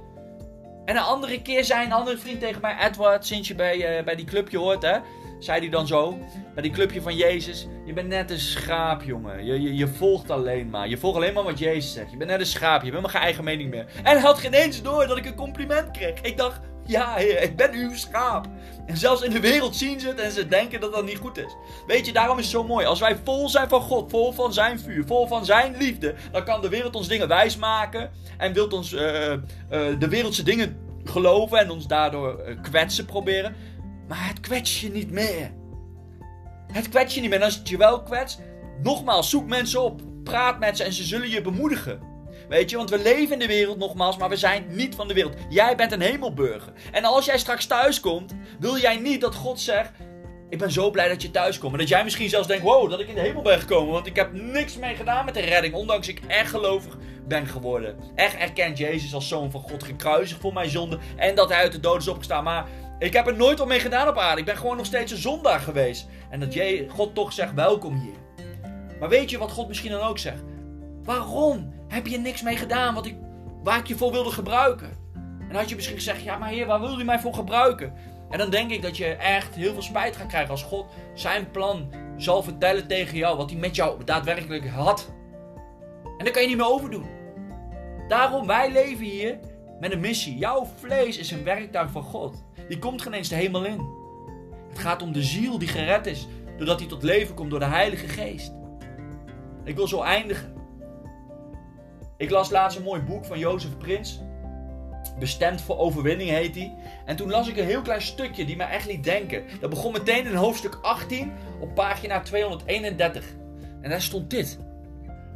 En 0.85 0.97
een 0.97 1.03
andere 1.03 1.43
keer 1.43 1.65
zei 1.65 1.85
een 1.85 1.93
andere 1.93 2.19
vriend 2.19 2.41
tegen 2.41 2.61
mij, 2.61 2.77
Edward, 2.87 3.27
sinds 3.27 3.49
je 3.49 3.55
bij, 3.55 3.99
uh, 3.99 4.05
bij 4.05 4.15
die 4.15 4.25
clubje 4.25 4.59
hoort, 4.59 4.83
hè, 4.83 4.99
zei 5.39 5.61
hij 5.61 5.69
dan 5.69 5.87
zo, 5.87 6.19
bij 6.55 6.63
die 6.63 6.73
clubje 6.73 7.03
van 7.03 7.17
Jezus, 7.17 7.67
je 7.85 7.93
bent 7.93 8.09
net 8.09 8.31
een 8.31 8.39
schaap, 8.39 9.03
jongen. 9.03 9.45
Je, 9.45 9.61
je, 9.61 9.77
je 9.77 9.89
volgt 9.89 10.31
alleen 10.31 10.71
maar. 10.71 10.89
Je 10.89 10.99
volgt 10.99 11.17
alleen 11.17 11.35
maar 11.35 11.43
wat 11.43 11.59
Jezus 11.59 11.93
zegt. 11.93 12.11
Je 12.11 12.17
bent 12.17 12.31
net 12.31 12.41
een 12.41 12.47
schaap, 12.47 12.83
je 12.83 12.91
hebt 12.91 12.97
helemaal 12.97 13.11
geen 13.11 13.21
eigen 13.21 13.45
mening 13.45 13.71
meer. 13.71 13.87
En 13.97 14.13
hij 14.13 14.21
had 14.21 14.39
geen 14.39 14.53
eens 14.53 14.83
door 14.83 15.07
dat 15.07 15.17
ik 15.17 15.27
een 15.27 15.35
compliment 15.35 15.91
kreeg. 15.91 16.21
Ik 16.21 16.37
dacht, 16.37 16.61
ja, 16.91 17.17
ik 17.17 17.57
ben 17.57 17.73
uw 17.73 17.95
schaap. 17.95 18.47
En 18.87 18.97
zelfs 18.97 19.23
in 19.23 19.31
de 19.31 19.41
wereld 19.41 19.77
zien 19.77 20.01
ze 20.01 20.09
het 20.09 20.21
en 20.21 20.31
ze 20.31 20.47
denken 20.47 20.81
dat 20.81 20.93
dat 20.93 21.05
niet 21.05 21.17
goed 21.17 21.39
is. 21.39 21.57
Weet 21.87 22.07
je, 22.07 22.13
daarom 22.13 22.39
is 22.39 22.45
het 22.45 22.53
zo 22.53 22.65
mooi. 22.65 22.87
Als 22.87 23.01
wij 23.01 23.17
vol 23.25 23.49
zijn 23.49 23.69
van 23.69 23.81
God, 23.81 24.11
vol 24.11 24.33
van 24.33 24.53
zijn 24.53 24.81
vuur, 24.81 25.05
vol 25.07 25.27
van 25.27 25.45
zijn 25.45 25.77
liefde, 25.77 26.15
dan 26.33 26.45
kan 26.45 26.61
de 26.61 26.69
wereld 26.69 26.97
ons 26.97 27.09
dingen 27.09 27.29
wijsmaken 27.29 28.11
en 28.39 28.53
wilt 28.53 28.73
ons 28.73 28.93
uh, 28.93 29.33
uh, 29.33 29.39
de 29.99 30.09
wereldse 30.09 30.43
dingen 30.43 30.77
geloven 31.05 31.59
en 31.59 31.71
ons 31.71 31.87
daardoor 31.87 32.41
uh, 32.47 32.63
kwetsen 32.63 33.05
proberen. 33.05 33.55
Maar 34.09 34.29
het 34.29 34.41
kwets 34.41 34.81
je 34.81 34.91
niet 34.91 35.11
meer. 35.11 35.51
Het 36.73 36.89
kwets 36.89 37.15
je 37.15 37.21
niet 37.21 37.31
meer. 37.31 37.39
En 37.39 37.45
als 37.45 37.57
het 37.57 37.69
je 37.69 37.77
wel 37.77 38.03
kwetst, 38.03 38.41
nogmaals, 38.83 39.31
zoek 39.31 39.47
mensen 39.47 39.83
op. 39.83 40.03
Praat 40.25 40.59
met 40.59 40.77
ze 40.77 40.85
en 40.85 40.93
ze 40.93 41.03
zullen 41.03 41.31
je 41.31 41.41
bemoedigen. 41.41 42.10
Weet 42.51 42.71
je, 42.71 42.77
want 42.77 42.91
we 42.91 42.99
leven 42.99 43.33
in 43.33 43.39
de 43.39 43.47
wereld 43.47 43.79
nogmaals, 43.79 44.17
maar 44.17 44.29
we 44.29 44.37
zijn 44.37 44.65
niet 44.69 44.95
van 44.95 45.09
de 45.09 45.15
wereld. 45.15 45.35
Jij 45.49 45.77
bent 45.77 45.93
een 45.93 46.01
hemelburger. 46.01 46.73
En 46.93 47.05
als 47.05 47.25
jij 47.25 47.39
straks 47.39 47.67
thuis 47.67 48.01
komt, 48.01 48.35
wil 48.59 48.79
jij 48.79 48.97
niet 48.97 49.21
dat 49.21 49.35
God 49.35 49.61
zegt: 49.61 49.91
Ik 50.49 50.59
ben 50.59 50.71
zo 50.71 50.91
blij 50.91 51.09
dat 51.09 51.23
je 51.23 51.31
thuis 51.31 51.59
komt. 51.59 51.73
En 51.73 51.79
dat 51.79 51.89
jij 51.89 52.05
misschien 52.05 52.29
zelfs 52.29 52.47
denkt: 52.47 52.63
Wow, 52.63 52.91
dat 52.91 53.01
ik 53.01 53.09
in 53.09 53.15
de 53.15 53.21
hemel 53.21 53.43
ben 53.43 53.61
gekomen. 53.61 53.93
Want 53.93 54.07
ik 54.07 54.17
heb 54.17 54.33
niks 54.33 54.77
mee 54.77 54.95
gedaan 54.95 55.25
met 55.25 55.35
de 55.35 55.41
redding. 55.41 55.75
Ondanks 55.75 56.09
ik 56.09 56.21
echt 56.27 56.51
gelovig 56.51 56.97
ben 57.29 57.47
geworden. 57.47 57.97
Echt 58.15 58.37
erkent 58.37 58.79
Jezus 58.79 59.15
als 59.15 59.29
zoon 59.29 59.51
van 59.51 59.61
God 59.61 59.83
gekruisigd 59.83 60.41
voor 60.41 60.53
mijn 60.53 60.71
zonde. 60.71 60.99
En 61.17 61.35
dat 61.35 61.49
hij 61.49 61.59
uit 61.59 61.73
de 61.73 61.81
dood 61.81 62.01
is 62.01 62.09
opgestaan. 62.09 62.45
Maar 62.45 62.67
Ik 62.99 63.13
heb 63.13 63.27
er 63.27 63.37
nooit 63.37 63.61
op 63.61 63.69
mee 63.69 63.81
gedaan 63.81 64.09
op 64.09 64.19
aarde. 64.19 64.41
Ik 64.41 64.47
ben 64.47 64.57
gewoon 64.57 64.77
nog 64.77 64.87
steeds 64.87 65.13
een 65.13 65.19
zondaar 65.19 65.61
geweest. 65.61 66.07
En 66.31 66.41
dat 66.41 66.57
God 66.89 67.15
toch 67.15 67.33
zegt, 67.33 67.55
welkom 67.55 68.01
hier. 68.01 68.45
Maar 69.01 69.09
weet 69.09 69.31
je 69.31 69.39
wat 69.39 69.51
God 69.51 69.69
misschien 69.69 69.91
dan 69.91 70.01
ook 70.01 70.19
zegt? 70.19 70.43
Waarom 71.03 71.80
heb 71.91 72.07
je 72.07 72.19
niks 72.19 72.43
mee 72.43 72.57
gedaan 72.57 72.95
wat 72.95 73.07
ik, 73.07 73.17
waar 73.63 73.79
ik 73.79 73.87
je 73.87 73.97
voor 73.97 74.13
wilde 74.13 74.31
gebruiken? 74.31 74.91
En 75.49 75.57
had 75.57 75.69
je 75.69 75.75
misschien 75.75 75.97
gezegd, 75.97 76.23
ja 76.23 76.39
maar 76.39 76.49
heer, 76.49 76.67
waar 76.67 76.81
wil 76.81 77.01
u 77.01 77.05
mij 77.05 77.19
voor 77.19 77.35
gebruiken? 77.35 77.93
En 78.31 78.39
dan 78.39 78.51
denk 78.51 78.71
ik 78.71 78.83
dat 78.83 78.97
je 78.97 79.07
echt 79.07 79.55
heel 79.55 79.73
veel 79.73 79.83
spijt 79.83 80.17
gaat 80.17 80.27
krijgen 80.27 80.51
als 80.51 80.63
God 80.63 80.87
zijn 81.15 81.51
plan 81.51 81.93
zal 82.17 82.43
vertellen 82.43 82.87
tegen 82.87 83.17
jou. 83.17 83.37
Wat 83.37 83.51
hij 83.51 83.59
met 83.59 83.75
jou 83.75 84.05
daadwerkelijk 84.05 84.69
had. 84.69 85.13
En 86.19 86.25
daar 86.25 86.33
kan 86.33 86.43
je 86.43 86.49
niet 86.49 86.57
meer 86.57 86.73
overdoen. 86.73 87.07
Daarom, 88.09 88.47
wij 88.47 88.73
leven 88.73 89.05
hier 89.05 89.39
met 89.81 89.93
een 89.93 90.01
missie. 90.01 90.39
Jouw 90.39 90.69
vlees 90.77 91.19
is 91.19 91.31
een 91.31 91.45
werktuig 91.45 91.91
van 91.91 92.03
God. 92.03 92.45
Die 92.69 92.79
komt 92.79 93.03
geen 93.03 93.13
eens 93.13 93.29
de 93.29 93.35
hemel 93.35 93.65
in. 93.65 93.87
Het 94.69 94.79
gaat 94.79 95.03
om 95.03 95.13
de 95.13 95.23
ziel 95.23 95.59
die 95.59 95.69
gered 95.69 96.07
is. 96.07 96.27
Doordat 96.57 96.79
hij 96.79 96.89
tot 96.89 97.03
leven 97.03 97.35
komt 97.35 97.51
door 97.51 97.59
de 97.59 97.65
Heilige 97.65 98.09
Geest. 98.09 98.53
Ik 99.65 99.77
wil 99.77 99.89
zo 99.89 100.03
eindigen. 100.03 100.60
Ik 102.21 102.31
las 102.31 102.51
laatst 102.51 102.79
een 102.79 102.85
mooi 102.85 103.01
boek 103.01 103.25
van 103.25 103.39
Jozef 103.39 103.77
Prins. 103.79 104.21
Bestemd 105.19 105.61
voor 105.61 105.79
overwinning 105.79 106.31
heet 106.31 106.55
hij. 106.55 106.75
En 107.07 107.17
toen 107.17 107.31
las 107.31 107.49
ik 107.49 107.57
een 107.57 107.65
heel 107.65 107.83
klein 107.83 108.03
stukje 108.03 108.45
die 108.45 108.57
mij 108.57 108.69
echt 108.69 108.87
liet 108.87 109.05
denken. 109.05 109.45
Dat 109.61 109.71
begon 109.71 109.93
meteen 109.93 110.27
in 110.27 110.35
hoofdstuk 110.35 110.79
18 110.83 111.33
op 111.61 111.75
pagina 111.75 112.21
231. 112.21 113.25
En 113.81 113.91
daar 113.91 114.03
stond 114.03 114.31
dit. 114.31 114.59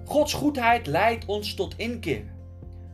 Gods 0.04 0.32
goedheid 0.32 0.86
leidt 0.86 1.24
ons 1.24 1.54
tot 1.54 1.74
inkeer. 1.76 2.24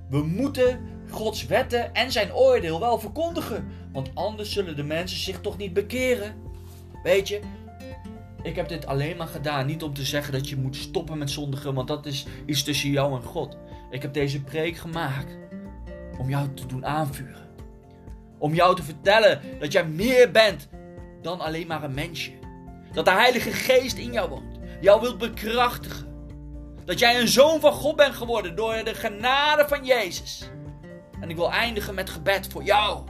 We 0.09 0.23
moeten 0.23 0.81
Gods 1.11 1.47
wetten 1.47 1.95
en 1.95 2.13
zijn 2.13 2.35
oordeel 2.35 2.81
wel 2.81 2.99
verkondigen, 2.99 3.69
want 3.93 4.11
anders 4.15 4.53
zullen 4.53 4.77
de 4.77 4.85
mensen 4.85 5.19
zich 5.19 5.41
toch 5.41 5.57
niet 5.57 5.73
bekeren. 5.73 6.35
Weet 7.03 7.29
je, 7.29 7.41
ik 8.43 8.57
heb 8.57 8.69
dit 8.69 8.87
alleen 8.87 9.17
maar 9.17 9.27
gedaan, 9.27 9.67
niet 9.67 9.83
om 9.83 9.95
te 9.95 10.05
zeggen 10.05 10.33
dat 10.33 10.49
je 10.49 10.57
moet 10.57 10.77
stoppen 10.77 11.19
met 11.19 11.31
zondigen, 11.31 11.75
want 11.75 11.89
dat 11.89 12.07
is 12.07 12.27
iets 12.47 12.63
tussen 12.63 12.91
jou 12.91 13.15
en 13.15 13.23
God. 13.23 13.57
Ik 13.91 14.03
heb 14.03 14.13
deze 14.13 14.43
preek 14.43 14.77
gemaakt 14.77 15.39
om 16.19 16.29
jou 16.29 16.55
te 16.55 16.67
doen 16.67 16.87
aanvuren. 16.87 17.49
Om 18.39 18.55
jou 18.55 18.77
te 18.77 18.83
vertellen 18.83 19.41
dat 19.59 19.73
jij 19.73 19.87
meer 19.87 20.31
bent 20.31 20.69
dan 21.23 21.41
alleen 21.41 21.67
maar 21.67 21.83
een 21.83 21.95
mensje. 21.95 22.33
Dat 22.93 23.05
de 23.05 23.11
Heilige 23.11 23.51
Geest 23.51 23.99
in 23.99 24.13
jou 24.13 24.29
woont, 24.29 24.59
jou 24.81 25.01
wilt 25.01 25.19
bekrachtigen. 25.19 26.09
Dat 26.85 26.99
jij 26.99 27.21
een 27.21 27.29
zoon 27.29 27.61
van 27.61 27.73
God 27.73 27.97
bent 27.97 28.15
geworden 28.15 28.57
door 28.57 28.85
de 28.85 28.95
genade 28.95 29.69
van 29.69 29.85
Jezus. 29.85 30.51
En 31.21 31.31
ik 31.31 31.37
wil 31.37 31.53
eindigen 31.53 31.95
met 31.95 32.11
gebed 32.11 32.47
voor 32.47 32.63
jou. 32.63 33.05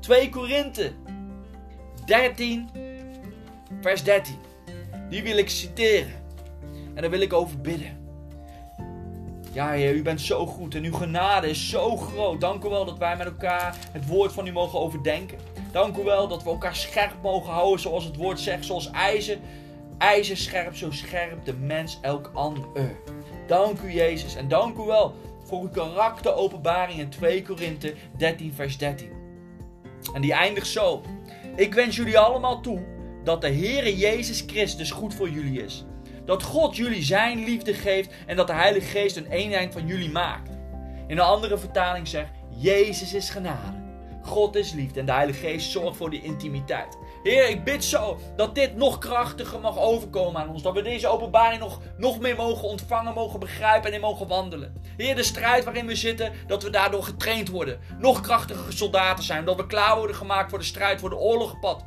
2 0.00 0.28
Korinthe 0.28 0.92
13, 2.04 2.70
vers 3.80 4.02
13. 4.02 4.34
Die 5.08 5.22
wil 5.22 5.36
ik 5.36 5.48
citeren. 5.48 6.24
En 6.94 7.02
daar 7.02 7.10
wil 7.10 7.20
ik 7.20 7.32
over 7.32 7.60
bidden. 7.60 8.04
Ja, 9.52 9.70
Heer, 9.70 9.94
u 9.94 10.02
bent 10.02 10.20
zo 10.20 10.46
goed 10.46 10.74
en 10.74 10.84
uw 10.84 10.92
genade 10.92 11.48
is 11.48 11.68
zo 11.68 11.96
groot. 11.96 12.40
Dank 12.40 12.64
u 12.64 12.68
wel 12.68 12.84
dat 12.84 12.98
wij 12.98 13.16
met 13.16 13.26
elkaar 13.26 13.76
het 13.92 14.06
woord 14.06 14.32
van 14.32 14.46
u 14.46 14.52
mogen 14.52 14.78
overdenken. 14.78 15.38
Dank 15.72 15.96
u 15.96 16.02
wel 16.02 16.28
dat 16.28 16.42
we 16.42 16.50
elkaar 16.50 16.76
scherp 16.76 17.14
mogen 17.22 17.52
houden, 17.52 17.80
zoals 17.80 18.04
het 18.04 18.16
woord 18.16 18.40
zegt, 18.40 18.64
zoals 18.64 18.90
ijzer. 18.90 19.38
IJzer 19.98 20.36
scherp, 20.36 20.76
zo 20.76 20.90
scherp 20.90 21.44
de 21.44 21.54
mens 21.54 21.98
elk 22.02 22.30
ander. 22.34 22.96
Dank 23.46 23.80
u, 23.80 23.92
Jezus. 23.92 24.36
En 24.36 24.48
dank 24.48 24.78
u 24.78 24.82
wel 24.82 25.14
voor 25.44 25.60
uw 25.60 25.68
karakteropenbaring 25.68 26.98
in 26.98 27.08
2 27.08 27.42
Korinthe 27.42 27.94
13, 28.16 28.52
vers 28.54 28.78
13. 28.78 29.10
En 30.14 30.20
die 30.20 30.32
eindigt 30.32 30.66
zo. 30.66 31.02
Ik 31.56 31.74
wens 31.74 31.96
jullie 31.96 32.18
allemaal 32.18 32.60
toe 32.60 32.95
dat 33.26 33.40
de 33.40 33.52
Heere 33.52 33.96
Jezus 33.96 34.44
Christus 34.46 34.90
goed 34.90 35.14
voor 35.14 35.30
jullie 35.30 35.62
is. 35.62 35.84
Dat 36.24 36.42
God 36.42 36.76
jullie 36.76 37.02
zijn 37.02 37.44
liefde 37.44 37.74
geeft 37.74 38.10
en 38.26 38.36
dat 38.36 38.46
de 38.46 38.52
Heilige 38.52 38.86
Geest 38.86 39.16
een 39.16 39.26
eenheid 39.26 39.72
van 39.72 39.86
jullie 39.86 40.10
maakt. 40.10 40.50
In 41.06 41.18
een 41.18 41.24
andere 41.24 41.58
vertaling 41.58 42.08
zegt, 42.08 42.30
Jezus 42.56 43.14
is 43.14 43.30
genade. 43.30 43.84
God 44.22 44.56
is 44.56 44.72
liefde 44.72 45.00
en 45.00 45.06
de 45.06 45.12
Heilige 45.12 45.38
Geest 45.38 45.70
zorgt 45.70 45.96
voor 45.96 46.10
die 46.10 46.22
intimiteit. 46.22 46.98
Heer, 47.22 47.48
ik 47.48 47.64
bid 47.64 47.84
zo 47.84 48.18
dat 48.36 48.54
dit 48.54 48.76
nog 48.76 48.98
krachtiger 48.98 49.60
mag 49.60 49.78
overkomen 49.78 50.40
aan 50.40 50.48
ons. 50.48 50.62
Dat 50.62 50.74
we 50.74 50.82
deze 50.82 51.08
openbaring 51.08 51.60
nog, 51.60 51.80
nog 51.96 52.20
meer 52.20 52.36
mogen 52.36 52.68
ontvangen, 52.68 53.14
mogen 53.14 53.40
begrijpen 53.40 53.88
en 53.88 53.94
in 53.94 54.00
mogen 54.00 54.28
wandelen. 54.28 54.82
Heer, 54.96 55.14
de 55.14 55.22
strijd 55.22 55.64
waarin 55.64 55.86
we 55.86 55.94
zitten, 55.94 56.32
dat 56.46 56.62
we 56.62 56.70
daardoor 56.70 57.02
getraind 57.02 57.48
worden. 57.48 57.80
Nog 57.98 58.20
krachtiger 58.20 58.72
soldaten 58.72 59.24
zijn. 59.24 59.44
Dat 59.44 59.56
we 59.56 59.66
klaar 59.66 59.96
worden 59.96 60.16
gemaakt 60.16 60.50
voor 60.50 60.58
de 60.58 60.64
strijd, 60.64 61.00
voor 61.00 61.10
de 61.10 61.18
oorlogpad 61.18 61.84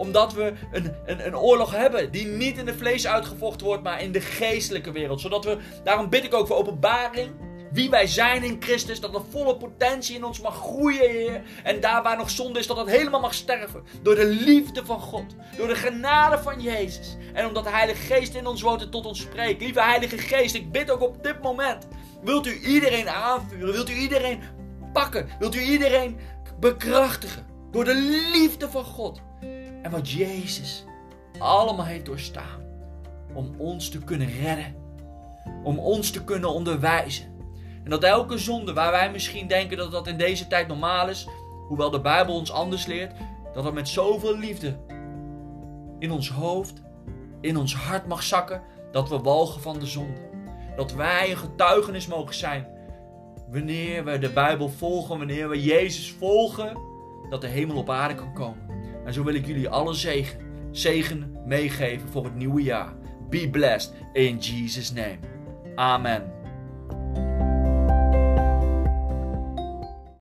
omdat 0.00 0.32
we 0.32 0.52
een, 0.72 0.94
een, 1.06 1.26
een 1.26 1.36
oorlog 1.36 1.70
hebben 1.70 2.10
die 2.10 2.26
niet 2.26 2.58
in 2.58 2.64
de 2.64 2.74
vlees 2.74 3.06
uitgevochten 3.06 3.66
wordt, 3.66 3.82
maar 3.82 4.02
in 4.02 4.12
de 4.12 4.20
geestelijke 4.20 4.92
wereld. 4.92 5.20
Zodat 5.20 5.44
we, 5.44 5.58
daarom 5.84 6.08
bid 6.08 6.24
ik 6.24 6.34
ook 6.34 6.46
voor 6.46 6.56
openbaring 6.56 7.30
wie 7.72 7.90
wij 7.90 8.06
zijn 8.06 8.42
in 8.42 8.56
Christus, 8.60 9.00
dat 9.00 9.12
de 9.12 9.20
volle 9.30 9.56
potentie 9.56 10.16
in 10.16 10.24
ons 10.24 10.40
mag 10.40 10.56
groeien, 10.56 11.10
Heer. 11.10 11.42
En 11.62 11.80
daar 11.80 12.02
waar 12.02 12.16
nog 12.16 12.30
zonde 12.30 12.58
is, 12.58 12.66
dat 12.66 12.76
dat 12.76 12.90
helemaal 12.90 13.20
mag 13.20 13.34
sterven. 13.34 13.82
Door 14.02 14.14
de 14.14 14.26
liefde 14.26 14.84
van 14.84 15.00
God, 15.00 15.34
door 15.56 15.68
de 15.68 15.74
genade 15.74 16.38
van 16.38 16.60
Jezus. 16.60 17.16
En 17.32 17.46
omdat 17.46 17.64
de 17.64 17.70
Heilige 17.70 18.14
Geest 18.14 18.34
in 18.34 18.46
ons 18.46 18.62
woont 18.62 18.82
en 18.82 18.90
tot 18.90 19.06
ons 19.06 19.20
spreekt. 19.20 19.60
Lieve 19.60 19.82
Heilige 19.82 20.18
Geest, 20.18 20.54
ik 20.54 20.72
bid 20.72 20.90
ook 20.90 21.00
op 21.00 21.22
dit 21.24 21.42
moment. 21.42 21.86
Wilt 22.22 22.46
u 22.46 22.60
iedereen 22.60 23.08
aanvuren? 23.08 23.72
Wilt 23.72 23.90
u 23.90 23.94
iedereen 23.94 24.40
pakken? 24.92 25.28
Wilt 25.38 25.54
u 25.54 25.60
iedereen 25.60 26.18
bekrachtigen? 26.60 27.46
Door 27.70 27.84
de 27.84 27.94
liefde 28.32 28.70
van 28.70 28.84
God. 28.84 29.20
En 29.82 29.90
wat 29.90 30.10
Jezus 30.10 30.84
allemaal 31.38 31.84
heeft 31.84 32.06
doorstaan. 32.06 32.60
Om 33.34 33.54
ons 33.58 33.88
te 33.88 33.98
kunnen 33.98 34.30
redden. 34.40 34.74
Om 35.62 35.78
ons 35.78 36.10
te 36.10 36.24
kunnen 36.24 36.52
onderwijzen. 36.52 37.26
En 37.84 37.90
dat 37.90 38.02
elke 38.02 38.38
zonde 38.38 38.72
waar 38.72 38.90
wij 38.90 39.10
misschien 39.10 39.46
denken 39.46 39.76
dat 39.76 39.92
dat 39.92 40.06
in 40.06 40.16
deze 40.16 40.46
tijd 40.46 40.68
normaal 40.68 41.08
is, 41.08 41.28
hoewel 41.68 41.90
de 41.90 42.00
Bijbel 42.00 42.34
ons 42.34 42.52
anders 42.52 42.86
leert, 42.86 43.12
dat 43.54 43.64
dat 43.64 43.74
met 43.74 43.88
zoveel 43.88 44.38
liefde 44.38 44.76
in 45.98 46.10
ons 46.10 46.30
hoofd, 46.30 46.82
in 47.40 47.56
ons 47.56 47.74
hart 47.74 48.06
mag 48.06 48.22
zakken, 48.22 48.62
dat 48.92 49.08
we 49.08 49.18
walgen 49.18 49.60
van 49.60 49.78
de 49.78 49.86
zonde. 49.86 50.28
Dat 50.76 50.92
wij 50.92 51.30
een 51.30 51.36
getuigenis 51.36 52.06
mogen 52.06 52.34
zijn 52.34 52.66
wanneer 53.50 54.04
we 54.04 54.18
de 54.18 54.30
Bijbel 54.30 54.68
volgen, 54.68 55.18
wanneer 55.18 55.48
we 55.48 55.62
Jezus 55.62 56.12
volgen, 56.12 56.78
dat 57.30 57.40
de 57.40 57.46
hemel 57.46 57.76
op 57.76 57.90
aarde 57.90 58.14
kan 58.14 58.32
komen. 58.32 58.69
En 59.04 59.12
zo 59.12 59.24
wil 59.24 59.34
ik 59.34 59.46
jullie 59.46 59.68
alle 59.68 59.94
zegen, 59.94 60.38
zegen 60.70 61.36
meegeven 61.46 62.08
voor 62.08 62.24
het 62.24 62.34
nieuwe 62.34 62.62
jaar. 62.62 62.94
Be 63.28 63.48
blessed 63.50 63.94
in 64.12 64.38
Jesus' 64.38 64.92
name. 64.92 65.18
Amen. 65.74 66.39